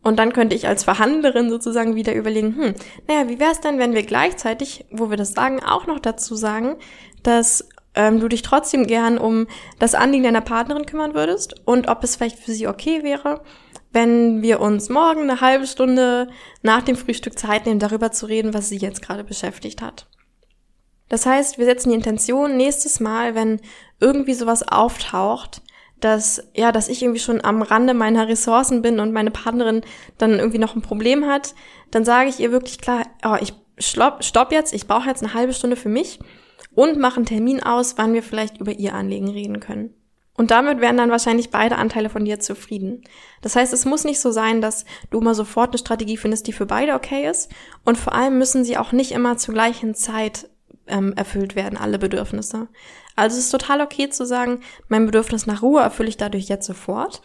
Und 0.02 0.18
dann 0.18 0.32
könnte 0.32 0.56
ich 0.56 0.66
als 0.66 0.84
Verhandlerin 0.84 1.50
sozusagen 1.50 1.96
wieder 1.96 2.14
überlegen, 2.14 2.56
hm, 2.56 2.74
naja, 3.06 3.28
wie 3.28 3.38
wäre 3.38 3.52
es 3.52 3.60
denn, 3.60 3.78
wenn 3.78 3.92
wir 3.92 4.02
gleichzeitig, 4.04 4.86
wo 4.90 5.10
wir 5.10 5.18
das 5.18 5.32
sagen, 5.32 5.62
auch 5.62 5.86
noch 5.86 5.98
dazu 5.98 6.34
sagen, 6.34 6.76
dass 7.22 7.68
ähm, 7.94 8.20
du 8.20 8.28
dich 8.28 8.42
trotzdem 8.42 8.86
gern 8.86 9.18
um 9.18 9.46
das 9.78 9.94
Anliegen 9.94 10.24
deiner 10.24 10.40
Partnerin 10.40 10.86
kümmern 10.86 11.14
würdest 11.14 11.54
und 11.66 11.88
ob 11.88 12.02
es 12.02 12.16
vielleicht 12.16 12.38
für 12.38 12.52
sie 12.52 12.66
okay 12.66 13.02
wäre, 13.02 13.42
wenn 13.92 14.42
wir 14.42 14.60
uns 14.60 14.88
morgen 14.88 15.22
eine 15.22 15.40
halbe 15.40 15.66
Stunde 15.66 16.28
nach 16.62 16.82
dem 16.82 16.96
Frühstück 16.96 17.38
Zeit 17.38 17.66
nehmen, 17.66 17.80
darüber 17.80 18.10
zu 18.10 18.26
reden, 18.26 18.54
was 18.54 18.68
sie 18.68 18.78
jetzt 18.78 19.02
gerade 19.02 19.24
beschäftigt 19.24 19.82
hat. 19.82 20.06
Das 21.08 21.26
heißt, 21.26 21.58
wir 21.58 21.66
setzen 21.66 21.90
die 21.90 21.96
Intention 21.96 22.56
nächstes 22.56 22.98
Mal, 22.98 23.34
wenn 23.34 23.60
irgendwie 24.00 24.32
sowas 24.32 24.66
auftaucht, 24.66 25.60
dass, 26.00 26.42
ja, 26.54 26.72
dass 26.72 26.88
ich 26.88 27.02
irgendwie 27.02 27.20
schon 27.20 27.44
am 27.44 27.62
Rande 27.62 27.94
meiner 27.94 28.28
Ressourcen 28.28 28.82
bin 28.82 28.98
und 28.98 29.12
meine 29.12 29.30
Partnerin 29.30 29.82
dann 30.18 30.38
irgendwie 30.38 30.58
noch 30.58 30.74
ein 30.74 30.82
Problem 30.82 31.26
hat, 31.26 31.54
dann 31.90 32.04
sage 32.04 32.30
ich 32.30 32.40
ihr 32.40 32.50
wirklich 32.50 32.78
klar, 32.78 33.04
oh, 33.24 33.36
ich 33.40 33.52
stopp, 33.78 34.24
stopp 34.24 34.52
jetzt, 34.52 34.72
ich 34.72 34.86
brauche 34.86 35.08
jetzt 35.08 35.22
eine 35.22 35.34
halbe 35.34 35.52
Stunde 35.52 35.76
für 35.76 35.88
mich 35.88 36.18
und 36.74 36.98
mache 36.98 37.16
einen 37.16 37.26
Termin 37.26 37.62
aus, 37.62 37.98
wann 37.98 38.14
wir 38.14 38.22
vielleicht 38.22 38.58
über 38.58 38.72
ihr 38.72 38.94
Anliegen 38.94 39.28
reden 39.28 39.60
können. 39.60 39.94
Und 40.42 40.50
damit 40.50 40.80
wären 40.80 40.96
dann 40.96 41.12
wahrscheinlich 41.12 41.50
beide 41.50 41.76
Anteile 41.76 42.10
von 42.10 42.24
dir 42.24 42.40
zufrieden. 42.40 43.04
Das 43.42 43.54
heißt, 43.54 43.72
es 43.72 43.84
muss 43.84 44.02
nicht 44.02 44.18
so 44.18 44.32
sein, 44.32 44.60
dass 44.60 44.84
du 45.10 45.20
immer 45.20 45.36
sofort 45.36 45.68
eine 45.70 45.78
Strategie 45.78 46.16
findest, 46.16 46.48
die 46.48 46.52
für 46.52 46.66
beide 46.66 46.94
okay 46.94 47.30
ist. 47.30 47.48
Und 47.84 47.96
vor 47.96 48.12
allem 48.12 48.38
müssen 48.38 48.64
sie 48.64 48.76
auch 48.76 48.90
nicht 48.90 49.12
immer 49.12 49.36
zur 49.36 49.54
gleichen 49.54 49.94
Zeit 49.94 50.50
ähm, 50.88 51.12
erfüllt 51.12 51.54
werden, 51.54 51.78
alle 51.78 51.96
Bedürfnisse. 52.00 52.66
Also 53.14 53.38
es 53.38 53.44
ist 53.44 53.50
total 53.52 53.82
okay 53.82 54.08
zu 54.08 54.26
sagen, 54.26 54.62
mein 54.88 55.06
Bedürfnis 55.06 55.46
nach 55.46 55.62
Ruhe 55.62 55.80
erfülle 55.80 56.08
ich 56.08 56.16
dadurch 56.16 56.48
jetzt 56.48 56.66
sofort. 56.66 57.22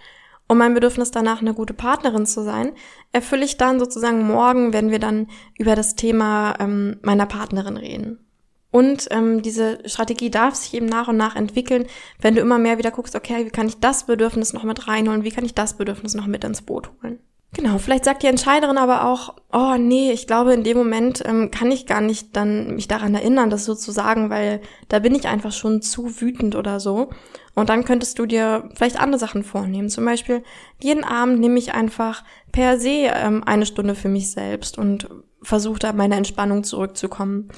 Und 0.48 0.60
mein 0.60 0.76
Bedürfnis 0.76 1.10
danach, 1.10 1.42
eine 1.42 1.56
gute 1.56 1.74
Partnerin 1.74 2.28
zu 2.28 2.44
sein, 2.44 2.74
erfülle 3.14 3.46
ich 3.46 3.58
dann 3.58 3.80
sozusagen 3.80 4.28
morgen, 4.28 4.74
wenn 4.74 4.92
wir 4.92 5.00
dann 5.00 5.26
über 5.58 5.76
das 5.76 5.96
Thema 5.96 6.54
ähm, 6.60 7.00
meiner 7.02 7.26
Partnerin 7.26 7.78
reden. 7.78 8.27
Und 8.70 9.08
ähm, 9.12 9.42
diese 9.42 9.80
Strategie 9.86 10.30
darf 10.30 10.56
sich 10.56 10.74
eben 10.74 10.88
nach 10.88 11.08
und 11.08 11.18
nach 11.18 11.36
entwickeln, 11.36 11.88
wenn 12.20 12.36
du 12.36 12.42
immer 12.42 12.58
mehr 12.58 12.78
wieder 12.78 12.92
guckst, 12.92 13.16
okay, 13.16 13.46
wie 13.46 13.50
kann 13.50 13.68
ich 13.68 13.80
das 13.80 14.06
Bedürfnis 14.06 14.54
noch 14.54 14.64
mit 14.64 14.88
reinholen, 14.88 15.24
wie 15.24 15.32
kann 15.32 15.46
ich 15.46 15.54
das 15.54 15.78
Bedürfnis 15.78 16.16
noch 16.16 16.28
mit 16.28 16.44
ins 16.44 16.62
Boot 16.62 16.92
holen. 17.02 17.20
Genau, 17.54 17.78
vielleicht 17.78 18.04
sagt 18.04 18.24
die 18.24 18.28
Entscheiderin 18.28 18.78
aber 18.78 19.06
auch, 19.06 19.36
oh 19.54 19.78
nee, 19.80 20.12
ich 20.12 20.28
glaube, 20.28 20.54
in 20.54 20.64
dem 20.64 20.78
Moment 20.78 21.24
ähm, 21.26 21.50
kann 21.50 21.72
ich 21.72 21.86
gar 21.86 22.02
nicht 22.02 22.36
dann 22.36 22.76
mich 22.76 22.90
daran 22.90 23.16
erinnern, 23.16 23.50
das 23.50 23.64
so 23.64 23.74
zu 23.74 23.92
sagen, 23.92 24.30
weil 24.30 24.62
da 24.90 25.00
bin 25.00 25.16
ich 25.16 25.28
einfach 25.28 25.54
schon 25.54 25.82
zu 25.82 26.20
wütend 26.22 26.56
oder 26.56 26.82
so. 26.82 27.10
Und 27.56 27.70
dann 27.70 27.86
könntest 27.86 28.20
du 28.20 28.26
dir 28.26 28.70
vielleicht 28.76 29.00
andere 29.00 29.18
Sachen 29.18 29.44
vornehmen. 29.44 29.90
Zum 29.90 30.04
Beispiel, 30.06 30.44
jeden 30.80 31.06
Abend 31.06 31.40
nehme 31.40 31.58
ich 31.58 31.74
einfach 31.74 32.24
per 32.52 32.80
se 32.80 33.10
ähm, 33.12 33.44
eine 33.46 33.66
Stunde 33.66 33.96
für 33.96 34.10
mich 34.10 34.30
selbst 34.30 34.78
und 34.78 35.10
versuche 35.42 35.80
da 35.80 35.94
meine 35.94 36.16
Entspannung 36.16 36.64
zurückzukommen. 36.64 37.50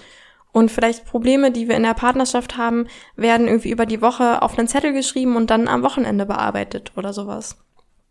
Und 0.52 0.72
vielleicht 0.72 1.06
Probleme, 1.06 1.52
die 1.52 1.68
wir 1.68 1.76
in 1.76 1.84
der 1.84 1.94
Partnerschaft 1.94 2.58
haben, 2.58 2.88
werden 3.16 3.48
irgendwie 3.48 3.72
über 3.72 3.86
die 3.86 4.02
Woche 4.02 4.42
auf 4.42 4.58
einen 4.58 4.68
Zettel 4.68 4.94
geschrieben 4.94 5.36
und 5.36 5.50
dann 5.52 5.68
am 5.68 5.84
Wochenende 5.84 6.26
bearbeitet 6.26 6.92
oder 6.96 7.14
sowas. 7.14 7.58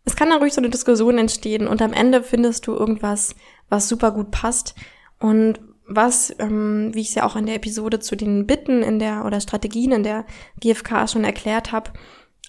Es 0.04 0.16
kann 0.16 0.30
dann 0.30 0.38
ruhig 0.38 0.54
so 0.54 0.60
eine 0.60 0.70
Diskussion 0.70 1.18
entstehen 1.18 1.66
und 1.66 1.82
am 1.82 1.92
Ende 1.92 2.22
findest 2.22 2.66
du 2.66 2.74
irgendwas, 2.74 3.34
was 3.68 3.88
super 3.88 4.12
gut 4.12 4.30
passt 4.30 4.74
und 5.18 5.60
was, 5.86 6.34
ähm, 6.38 6.90
wie 6.94 7.00
ich 7.00 7.08
es 7.08 7.14
ja 7.14 7.26
auch 7.26 7.34
in 7.34 7.46
der 7.46 7.56
Episode 7.56 7.98
zu 7.98 8.14
den 8.14 8.46
Bitten 8.46 8.82
in 8.82 8.98
der 8.98 9.24
oder 9.24 9.40
Strategien 9.40 9.92
in 9.92 10.02
der 10.02 10.24
GfK 10.60 11.08
schon 11.08 11.24
erklärt 11.24 11.72
habe, 11.72 11.92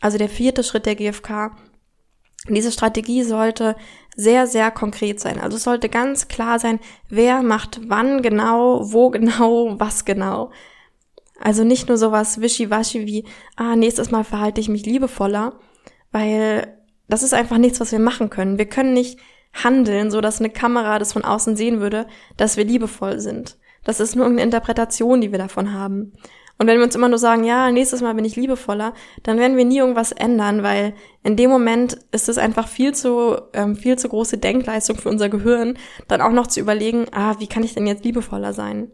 also 0.01 0.17
der 0.17 0.29
vierte 0.29 0.63
Schritt 0.63 0.85
der 0.85 0.95
GfK, 0.95 1.51
diese 2.55 2.71
Strategie 2.71 3.23
sollte 3.23 3.75
sehr, 4.15 4.47
sehr 4.47 4.71
konkret 4.71 5.19
sein. 5.19 5.39
Also 5.39 5.57
es 5.57 5.63
sollte 5.63 5.89
ganz 5.89 6.27
klar 6.27 6.59
sein, 6.59 6.79
wer 7.07 7.41
macht 7.41 7.81
wann 7.87 8.21
genau, 8.21 8.91
wo 8.91 9.09
genau, 9.09 9.75
was 9.79 10.05
genau. 10.05 10.51
Also 11.39 11.63
nicht 11.63 11.87
nur 11.87 11.97
sowas 11.97 12.41
wischiwaschi 12.41 13.05
wie, 13.05 13.25
ah, 13.55 13.75
nächstes 13.75 14.11
Mal 14.11 14.23
verhalte 14.25 14.59
ich 14.59 14.67
mich 14.67 14.85
liebevoller, 14.85 15.53
weil 16.11 16.77
das 17.07 17.23
ist 17.23 17.33
einfach 17.33 17.57
nichts, 17.57 17.79
was 17.79 17.91
wir 17.91 17.99
machen 17.99 18.29
können. 18.29 18.57
Wir 18.57 18.67
können 18.67 18.93
nicht 18.93 19.19
handeln, 19.53 20.11
so 20.11 20.21
dass 20.21 20.39
eine 20.39 20.49
Kamera 20.49 20.99
das 20.99 21.13
von 21.13 21.23
außen 21.23 21.55
sehen 21.55 21.79
würde, 21.79 22.07
dass 22.37 22.57
wir 22.57 22.65
liebevoll 22.65 23.19
sind. 23.19 23.57
Das 23.83 23.99
ist 23.99 24.15
nur 24.15 24.25
eine 24.25 24.41
Interpretation, 24.43 25.21
die 25.21 25.31
wir 25.31 25.39
davon 25.39 25.73
haben. 25.73 26.13
Und 26.59 26.67
wenn 26.67 26.77
wir 26.77 26.83
uns 26.83 26.95
immer 26.95 27.07
nur 27.07 27.17
sagen, 27.17 27.45
ja, 27.45 27.71
nächstes 27.71 28.01
Mal 28.01 28.13
bin 28.13 28.25
ich 28.25 28.35
liebevoller, 28.35 28.93
dann 29.23 29.39
werden 29.39 29.55
wir 29.55 29.63
nie 29.63 29.77
irgendwas 29.77 30.11
ändern, 30.11 30.61
weil 30.61 30.93
in 31.23 31.37
dem 31.37 31.49
Moment 31.49 31.97
ist 32.11 32.27
es 32.27 32.37
einfach 32.37 32.67
viel 32.67 32.93
zu, 32.93 33.41
ähm, 33.53 33.77
viel 33.77 33.97
zu 33.97 34.09
große 34.09 34.37
Denkleistung 34.37 34.97
für 34.97 35.07
unser 35.07 35.29
Gehirn, 35.29 35.77
dann 36.09 36.21
auch 36.21 36.33
noch 36.33 36.47
zu 36.47 36.59
überlegen, 36.59 37.05
ah, 37.13 37.35
wie 37.39 37.47
kann 37.47 37.63
ich 37.63 37.75
denn 37.75 37.87
jetzt 37.87 38.03
liebevoller 38.03 38.51
sein? 38.51 38.91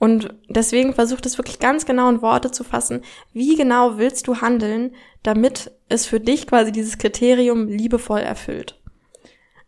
Und 0.00 0.34
deswegen 0.48 0.92
versucht 0.92 1.26
es 1.26 1.38
wirklich 1.38 1.60
ganz 1.60 1.86
genau 1.86 2.08
in 2.08 2.22
Worte 2.22 2.50
zu 2.50 2.64
fassen, 2.64 3.02
wie 3.32 3.54
genau 3.54 3.98
willst 3.98 4.26
du 4.26 4.40
handeln, 4.40 4.96
damit 5.22 5.70
es 5.88 6.06
für 6.06 6.18
dich 6.18 6.48
quasi 6.48 6.72
dieses 6.72 6.98
Kriterium 6.98 7.68
liebevoll 7.68 8.20
erfüllt. 8.20 8.80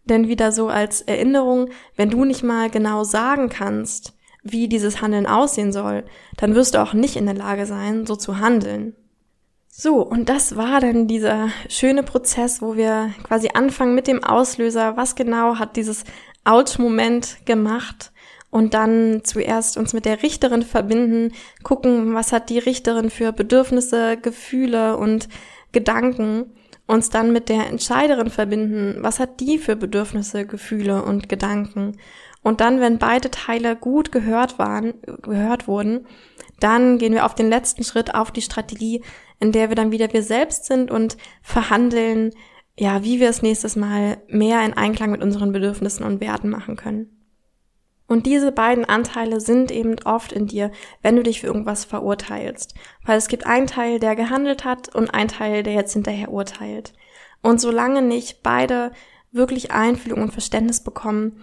Denn 0.07 0.27
wieder 0.27 0.51
so 0.51 0.67
als 0.67 1.03
Erinnerung, 1.03 1.69
wenn 1.95 2.11
du 2.11 2.25
nicht 2.25 2.43
mal 2.43 2.69
genau 2.69 3.05
sagen 3.05 3.49
kannst, 3.49 4.15
wie 4.43 4.69
dieses 4.69 5.01
Handeln 5.01 5.27
aussehen 5.27 5.73
soll, 5.73 6.05
dann 6.37 6.55
wirst 6.55 6.75
du 6.75 6.83
auch 6.83 6.95
nicht 6.95 7.17
in 7.17 7.27
der 7.27 7.35
Lage 7.35 7.67
sein, 7.67 8.07
so 8.07 8.17
zu 8.17 8.39
handeln. 8.39 8.95
So, 9.75 10.03
und 10.03 10.29
das 10.29 10.57
war 10.57 10.81
dann 10.81 11.07
dieser 11.07 11.49
schöne 11.69 12.03
Prozess, 12.03 12.61
wo 12.61 12.77
wir 12.77 13.11
quasi 13.23 13.51
anfangen 13.55 13.95
mit 13.95 14.07
dem 14.07 14.23
Auslöser, 14.23 14.97
was 14.97 15.15
genau 15.15 15.59
hat 15.59 15.77
dieses 15.77 16.05
Ouch-Moment 16.45 17.47
gemacht? 17.47 18.13
Und 18.51 18.75
dann 18.75 19.23
zuerst 19.25 19.79
uns 19.79 19.95
mit 19.95 20.05
der 20.05 20.23
Richterin 20.23 20.63
verbinden, 20.63 21.33
gucken, 21.63 22.13
was 22.13 22.33
hat 22.33 22.51
die 22.51 22.59
Richterin 22.59 23.09
für 23.09 23.33
Bedürfnisse, 23.33 24.19
Gefühle 24.19 24.99
und 24.99 25.29
Gedanken, 25.73 26.53
uns 26.87 27.09
dann 27.09 27.33
mit 27.33 27.49
der 27.49 27.67
Entscheiderin 27.69 28.29
verbinden, 28.29 28.99
was 29.01 29.21
hat 29.21 29.41
die 29.41 29.57
für 29.57 29.75
Bedürfnisse, 29.75 30.45
Gefühle 30.45 31.03
und 31.03 31.31
Gedanken 31.31 31.97
und 32.43 32.61
dann, 32.61 32.81
wenn 32.81 32.99
beide 32.99 33.31
Teile 33.31 33.77
gut 33.77 34.13
gehört 34.13 34.59
waren, 34.59 34.95
gehört 35.23 35.69
wurden, 35.69 36.07
dann 36.61 36.99
gehen 36.99 37.13
wir 37.13 37.25
auf 37.25 37.35
den 37.35 37.49
letzten 37.49 37.85
Schritt, 37.85 38.15
auf 38.15 38.31
die 38.31 38.43
Strategie, 38.43 39.03
in 39.41 39.53
der 39.53 39.69
wir 39.69 39.77
dann 39.77 39.93
wieder 39.93 40.13
wir 40.13 40.23
selbst 40.23 40.67
sind 40.67 40.91
und 40.91 41.17
verhandeln, 41.43 42.31
ja, 42.79 43.05
wie 43.05 43.21
wir 43.21 43.29
es 43.29 43.43
nächstes 43.43 43.77
Mal 43.77 44.23
mehr 44.29 44.65
in 44.65 44.73
Einklang 44.73 45.11
mit 45.11 45.23
unseren 45.23 45.53
Bedürfnissen 45.53 46.05
und 46.05 46.21
Werten 46.21 46.49
machen 46.49 46.77
können. 46.77 47.19
Und 48.09 48.27
diese 48.27 48.53
beiden 48.53 48.85
Anteile 48.85 49.41
sind 49.41 49.71
eben 49.71 49.97
oft 50.05 50.33
in 50.33 50.47
dir, 50.47 50.71
wenn 51.01 51.17
du 51.17 51.23
dich 51.23 51.41
für 51.41 51.47
irgendwas 51.47 51.85
verurteilst. 51.85 52.75
Weil 53.05 53.17
es 53.17 53.29
gibt 53.29 53.47
einen 53.47 53.67
Teil, 53.67 54.01
der 54.01 54.17
gehandelt 54.17 54.65
hat 54.65 54.95
und 54.95 55.15
einen 55.15 55.29
Teil, 55.29 55.63
der 55.63 55.73
jetzt 55.73 55.95
hinterher 55.95 56.31
urteilt. 56.31 56.93
Und 57.43 57.61
solange 57.61 58.03
nicht 58.03 58.43
beide 58.43 58.93
wirklich 59.31 59.73
Einfühlung 59.73 60.23
und 60.23 60.33
Verständnis 60.33 60.85
bekommen, 60.85 61.43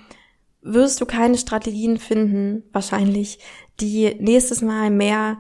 wirst 0.62 1.00
du 1.02 1.06
keine 1.06 1.38
Strategien 1.38 1.98
finden, 1.98 2.64
wahrscheinlich, 2.72 3.40
die 3.80 4.16
nächstes 4.20 4.62
Mal 4.62 4.90
mehr, 4.90 5.38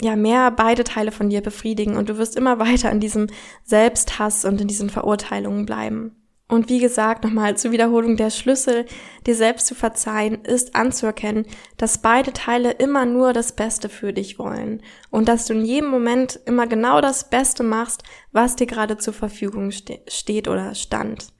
ja, 0.00 0.16
mehr 0.16 0.50
beide 0.50 0.84
Teile 0.84 1.12
von 1.12 1.30
dir 1.30 1.40
befriedigen 1.40 1.96
und 1.96 2.08
du 2.08 2.18
wirst 2.18 2.36
immer 2.36 2.58
weiter 2.58 2.90
in 2.90 3.00
diesem 3.00 3.28
Selbsthass 3.64 4.44
und 4.44 4.60
in 4.60 4.68
diesen 4.68 4.90
Verurteilungen 4.90 5.64
bleiben. 5.66 6.16
Und 6.52 6.68
wie 6.68 6.80
gesagt, 6.80 7.24
nochmal 7.24 7.56
zur 7.56 7.72
Wiederholung, 7.72 8.18
der 8.18 8.28
Schlüssel, 8.28 8.84
dir 9.26 9.34
selbst 9.34 9.66
zu 9.66 9.74
verzeihen, 9.74 10.44
ist 10.44 10.74
anzuerkennen, 10.74 11.46
dass 11.78 12.02
beide 12.02 12.34
Teile 12.34 12.72
immer 12.72 13.06
nur 13.06 13.32
das 13.32 13.56
Beste 13.56 13.88
für 13.88 14.12
dich 14.12 14.38
wollen 14.38 14.82
und 15.10 15.28
dass 15.28 15.46
du 15.46 15.54
in 15.54 15.64
jedem 15.64 15.88
Moment 15.88 16.38
immer 16.44 16.66
genau 16.66 17.00
das 17.00 17.30
Beste 17.30 17.62
machst, 17.62 18.02
was 18.32 18.54
dir 18.54 18.66
gerade 18.66 18.98
zur 18.98 19.14
Verfügung 19.14 19.70
ste 19.70 20.00
steht 20.08 20.46
oder 20.46 20.74
stand. 20.74 21.32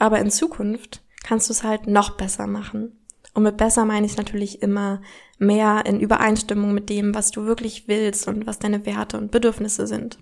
Aber 0.00 0.18
in 0.18 0.32
Zukunft 0.32 1.00
kannst 1.26 1.48
du 1.48 1.52
es 1.52 1.64
halt 1.64 1.86
noch 1.86 2.16
besser 2.16 2.46
machen. 2.46 2.98
Und 3.34 3.42
mit 3.42 3.56
besser 3.56 3.84
meine 3.84 4.06
ich 4.06 4.16
natürlich 4.16 4.62
immer 4.62 5.02
mehr 5.38 5.84
in 5.84 6.00
Übereinstimmung 6.00 6.72
mit 6.72 6.88
dem, 6.88 7.14
was 7.14 7.30
du 7.30 7.44
wirklich 7.44 7.88
willst 7.88 8.28
und 8.28 8.46
was 8.46 8.58
deine 8.58 8.86
Werte 8.86 9.18
und 9.18 9.30
Bedürfnisse 9.30 9.86
sind. 9.86 10.18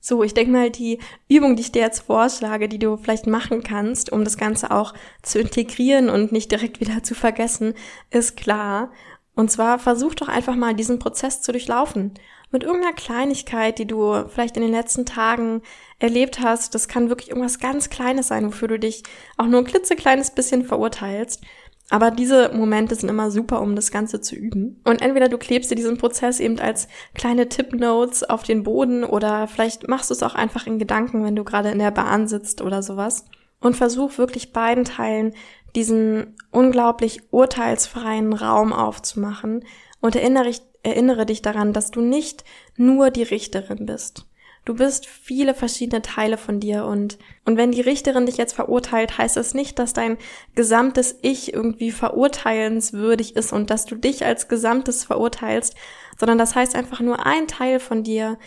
So, 0.00 0.24
ich 0.24 0.34
denke 0.34 0.50
mal, 0.50 0.70
die 0.70 0.98
Übung, 1.28 1.54
die 1.54 1.62
ich 1.62 1.72
dir 1.72 1.82
jetzt 1.82 2.00
vorschlage, 2.00 2.68
die 2.68 2.80
du 2.80 2.96
vielleicht 2.96 3.28
machen 3.28 3.62
kannst, 3.62 4.10
um 4.10 4.24
das 4.24 4.36
Ganze 4.36 4.72
auch 4.72 4.94
zu 5.22 5.38
integrieren 5.38 6.10
und 6.10 6.32
nicht 6.32 6.50
direkt 6.50 6.80
wieder 6.80 7.04
zu 7.04 7.14
vergessen, 7.14 7.74
ist 8.10 8.36
klar. 8.36 8.90
Und 9.34 9.50
zwar 9.52 9.78
versuch 9.78 10.14
doch 10.14 10.28
einfach 10.28 10.56
mal 10.56 10.74
diesen 10.74 10.98
Prozess 10.98 11.40
zu 11.40 11.52
durchlaufen 11.52 12.14
mit 12.52 12.62
irgendeiner 12.62 12.94
Kleinigkeit, 12.94 13.78
die 13.78 13.86
du 13.86 14.28
vielleicht 14.28 14.56
in 14.56 14.62
den 14.62 14.70
letzten 14.70 15.06
Tagen 15.06 15.62
erlebt 15.98 16.40
hast. 16.40 16.74
Das 16.74 16.86
kann 16.86 17.08
wirklich 17.08 17.30
irgendwas 17.30 17.58
ganz 17.58 17.90
Kleines 17.90 18.28
sein, 18.28 18.46
wofür 18.46 18.68
du 18.68 18.78
dich 18.78 19.02
auch 19.36 19.46
nur 19.46 19.60
ein 19.60 19.66
klitzekleines 19.66 20.32
bisschen 20.32 20.64
verurteilst. 20.64 21.42
Aber 21.90 22.10
diese 22.10 22.50
Momente 22.54 22.94
sind 22.94 23.08
immer 23.08 23.30
super, 23.30 23.60
um 23.60 23.76
das 23.76 23.90
Ganze 23.90 24.20
zu 24.20 24.34
üben. 24.34 24.80
Und 24.84 25.02
entweder 25.02 25.28
du 25.28 25.36
klebst 25.36 25.70
dir 25.70 25.74
diesen 25.74 25.98
Prozess 25.98 26.40
eben 26.40 26.58
als 26.58 26.88
kleine 27.14 27.48
Tippnotes 27.48 28.24
auf 28.24 28.44
den 28.44 28.62
Boden 28.62 29.04
oder 29.04 29.46
vielleicht 29.46 29.88
machst 29.88 30.08
du 30.08 30.14
es 30.14 30.22
auch 30.22 30.34
einfach 30.34 30.66
in 30.66 30.78
Gedanken, 30.78 31.24
wenn 31.24 31.36
du 31.36 31.44
gerade 31.44 31.70
in 31.70 31.78
der 31.78 31.90
Bahn 31.90 32.28
sitzt 32.28 32.62
oder 32.62 32.82
sowas. 32.82 33.26
Und 33.60 33.76
versuch 33.76 34.16
wirklich 34.18 34.52
beiden 34.52 34.84
Teilen 34.84 35.34
diesen 35.76 36.34
unglaublich 36.50 37.30
urteilsfreien 37.30 38.32
Raum 38.32 38.72
aufzumachen 38.72 39.64
und 40.00 40.16
erinnere, 40.16 40.48
erinnere 40.82 41.26
dich 41.26 41.42
daran, 41.42 41.72
dass 41.72 41.90
du 41.90 42.00
nicht 42.00 42.44
nur 42.76 43.10
die 43.10 43.22
Richterin 43.22 43.86
bist, 43.86 44.26
Du 44.64 44.76
bist 44.76 45.06
viele 45.06 45.54
verschiedene 45.54 46.02
Teile 46.02 46.38
von 46.38 46.60
dir 46.60 46.84
und, 46.84 47.18
und 47.44 47.56
wenn 47.56 47.72
die 47.72 47.80
Richterin 47.80 48.26
dich 48.26 48.36
jetzt 48.36 48.52
verurteilt, 48.52 49.18
heißt 49.18 49.36
das 49.36 49.54
nicht, 49.54 49.76
dass 49.80 49.92
dein 49.92 50.18
gesamtes 50.54 51.18
Ich 51.20 51.52
irgendwie 51.52 51.90
verurteilenswürdig 51.90 53.34
ist 53.34 53.52
und 53.52 53.70
dass 53.70 53.86
du 53.86 53.96
dich 53.96 54.24
als 54.24 54.46
Gesamtes 54.46 55.02
verurteilst, 55.02 55.74
sondern 56.16 56.38
das 56.38 56.54
heißt 56.54 56.76
einfach 56.76 57.00
nur 57.00 57.26
ein 57.26 57.48
Teil 57.48 57.80
von 57.80 58.04
dir 58.04 58.38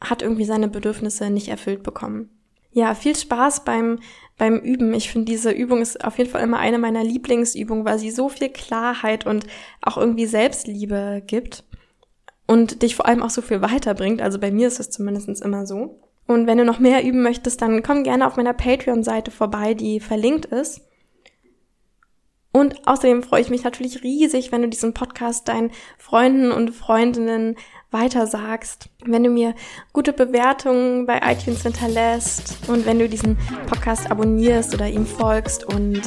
hat 0.00 0.22
irgendwie 0.22 0.44
seine 0.44 0.66
Bedürfnisse 0.66 1.30
nicht 1.30 1.48
erfüllt 1.48 1.84
bekommen. 1.84 2.30
Ja, 2.72 2.94
viel 2.94 3.14
Spaß 3.14 3.64
beim, 3.64 4.00
beim 4.38 4.56
Üben. 4.58 4.92
Ich 4.94 5.10
finde, 5.10 5.30
diese 5.30 5.50
Übung 5.50 5.82
ist 5.82 6.04
auf 6.04 6.18
jeden 6.18 6.30
Fall 6.30 6.42
immer 6.42 6.58
eine 6.58 6.78
meiner 6.78 7.04
Lieblingsübungen, 7.04 7.84
weil 7.84 7.98
sie 7.98 8.10
so 8.10 8.28
viel 8.28 8.48
Klarheit 8.48 9.24
und 9.24 9.46
auch 9.82 9.98
irgendwie 9.98 10.26
Selbstliebe 10.26 11.22
gibt 11.26 11.64
und 12.50 12.82
dich 12.82 12.96
vor 12.96 13.06
allem 13.06 13.22
auch 13.22 13.30
so 13.30 13.42
viel 13.42 13.62
weiterbringt. 13.62 14.20
Also 14.20 14.40
bei 14.40 14.50
mir 14.50 14.66
ist 14.66 14.80
es 14.80 14.90
zumindest 14.90 15.40
immer 15.40 15.66
so. 15.66 16.00
Und 16.26 16.48
wenn 16.48 16.58
du 16.58 16.64
noch 16.64 16.80
mehr 16.80 17.04
üben 17.04 17.22
möchtest, 17.22 17.62
dann 17.62 17.84
komm 17.84 18.02
gerne 18.02 18.26
auf 18.26 18.36
meiner 18.36 18.54
Patreon-Seite 18.54 19.30
vorbei, 19.30 19.74
die 19.74 20.00
verlinkt 20.00 20.46
ist. 20.46 20.80
Und 22.50 22.88
außerdem 22.88 23.22
freue 23.22 23.42
ich 23.42 23.50
mich 23.50 23.62
natürlich 23.62 24.02
riesig, 24.02 24.50
wenn 24.50 24.62
du 24.62 24.68
diesen 24.68 24.94
Podcast 24.94 25.46
deinen 25.46 25.70
Freunden 25.96 26.50
und 26.50 26.72
Freundinnen 26.72 27.54
weitersagst, 27.92 28.88
wenn 29.04 29.22
du 29.22 29.30
mir 29.30 29.54
gute 29.92 30.12
Bewertungen 30.12 31.06
bei 31.06 31.20
iTunes 31.24 31.62
hinterlässt 31.62 32.68
und 32.68 32.84
wenn 32.84 32.98
du 32.98 33.08
diesen 33.08 33.38
Podcast 33.68 34.10
abonnierst 34.10 34.74
oder 34.74 34.88
ihm 34.88 35.06
folgst 35.06 35.64
und 35.72 36.02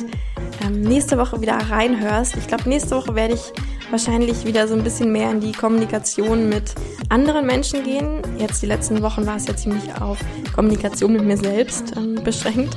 ähm, 0.65 0.82
nächste 0.82 1.17
Woche 1.17 1.39
wieder 1.39 1.56
reinhörst. 1.56 2.36
Ich 2.36 2.47
glaube, 2.47 2.67
nächste 2.67 2.97
Woche 2.97 3.15
werde 3.15 3.36
ich 3.36 3.53
wahrscheinlich 3.93 4.43
wieder 4.43 4.67
so 4.67 4.73
ein 4.73 4.84
bisschen 4.84 5.12
mehr 5.12 5.29
in 5.29 5.39
die 5.39 5.51
Kommunikation 5.51 6.49
mit 6.49 6.73
anderen 7.10 7.45
Menschen 7.45 7.84
gehen. 7.84 8.23
Jetzt 8.39 8.63
die 8.63 8.65
letzten 8.65 9.03
Wochen 9.03 9.27
war 9.27 9.36
es 9.36 9.45
ja 9.47 9.56
ziemlich 9.56 9.84
auf 10.01 10.17
Kommunikation 10.56 11.13
mit 11.13 11.23
mir 11.23 11.38
selbst 11.38 11.95
ähm, 11.95 12.15
beschränkt 12.23 12.75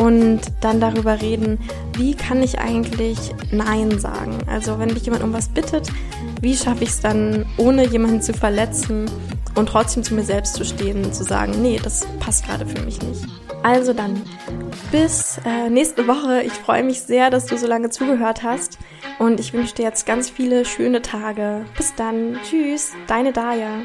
und 0.00 0.40
dann 0.60 0.80
darüber 0.80 1.22
reden, 1.22 1.60
wie 1.96 2.16
kann 2.16 2.42
ich 2.42 2.58
eigentlich 2.58 3.16
Nein 3.52 4.00
sagen? 4.00 4.38
Also 4.48 4.80
wenn 4.80 4.88
dich 4.88 5.04
jemand 5.04 5.22
um 5.22 5.32
was 5.32 5.48
bittet, 5.48 5.86
wie 6.40 6.56
schaffe 6.56 6.82
ich 6.82 6.90
es 6.90 7.00
dann, 7.00 7.46
ohne 7.56 7.86
jemanden 7.86 8.20
zu 8.20 8.32
verletzen 8.32 9.08
und 9.54 9.68
trotzdem 9.68 10.02
zu 10.02 10.14
mir 10.14 10.24
selbst 10.24 10.54
zu 10.54 10.64
stehen 10.64 11.04
und 11.04 11.14
zu 11.14 11.22
sagen, 11.22 11.62
nee, 11.62 11.78
das 11.80 12.04
passt 12.18 12.44
gerade 12.46 12.66
für 12.66 12.82
mich 12.84 13.00
nicht. 13.02 13.24
Also 13.62 13.92
dann, 13.92 14.22
bis 14.90 15.38
äh, 15.44 15.68
nächste 15.68 16.08
Woche. 16.08 16.42
Ich 16.42 16.52
freue 16.52 16.82
mich 16.82 17.02
sehr, 17.02 17.30
dass 17.30 17.46
du 17.46 17.58
so 17.58 17.66
lange 17.66 17.90
zugehört 17.90 18.42
hast 18.42 18.78
und 19.18 19.38
ich 19.38 19.52
wünsche 19.52 19.74
dir 19.74 19.84
jetzt 19.84 20.06
ganz 20.06 20.30
viele 20.30 20.64
schöne 20.64 21.02
Tage. 21.02 21.66
Bis 21.76 21.94
dann. 21.94 22.38
Tschüss, 22.42 22.92
deine 23.06 23.32
Daya. 23.32 23.82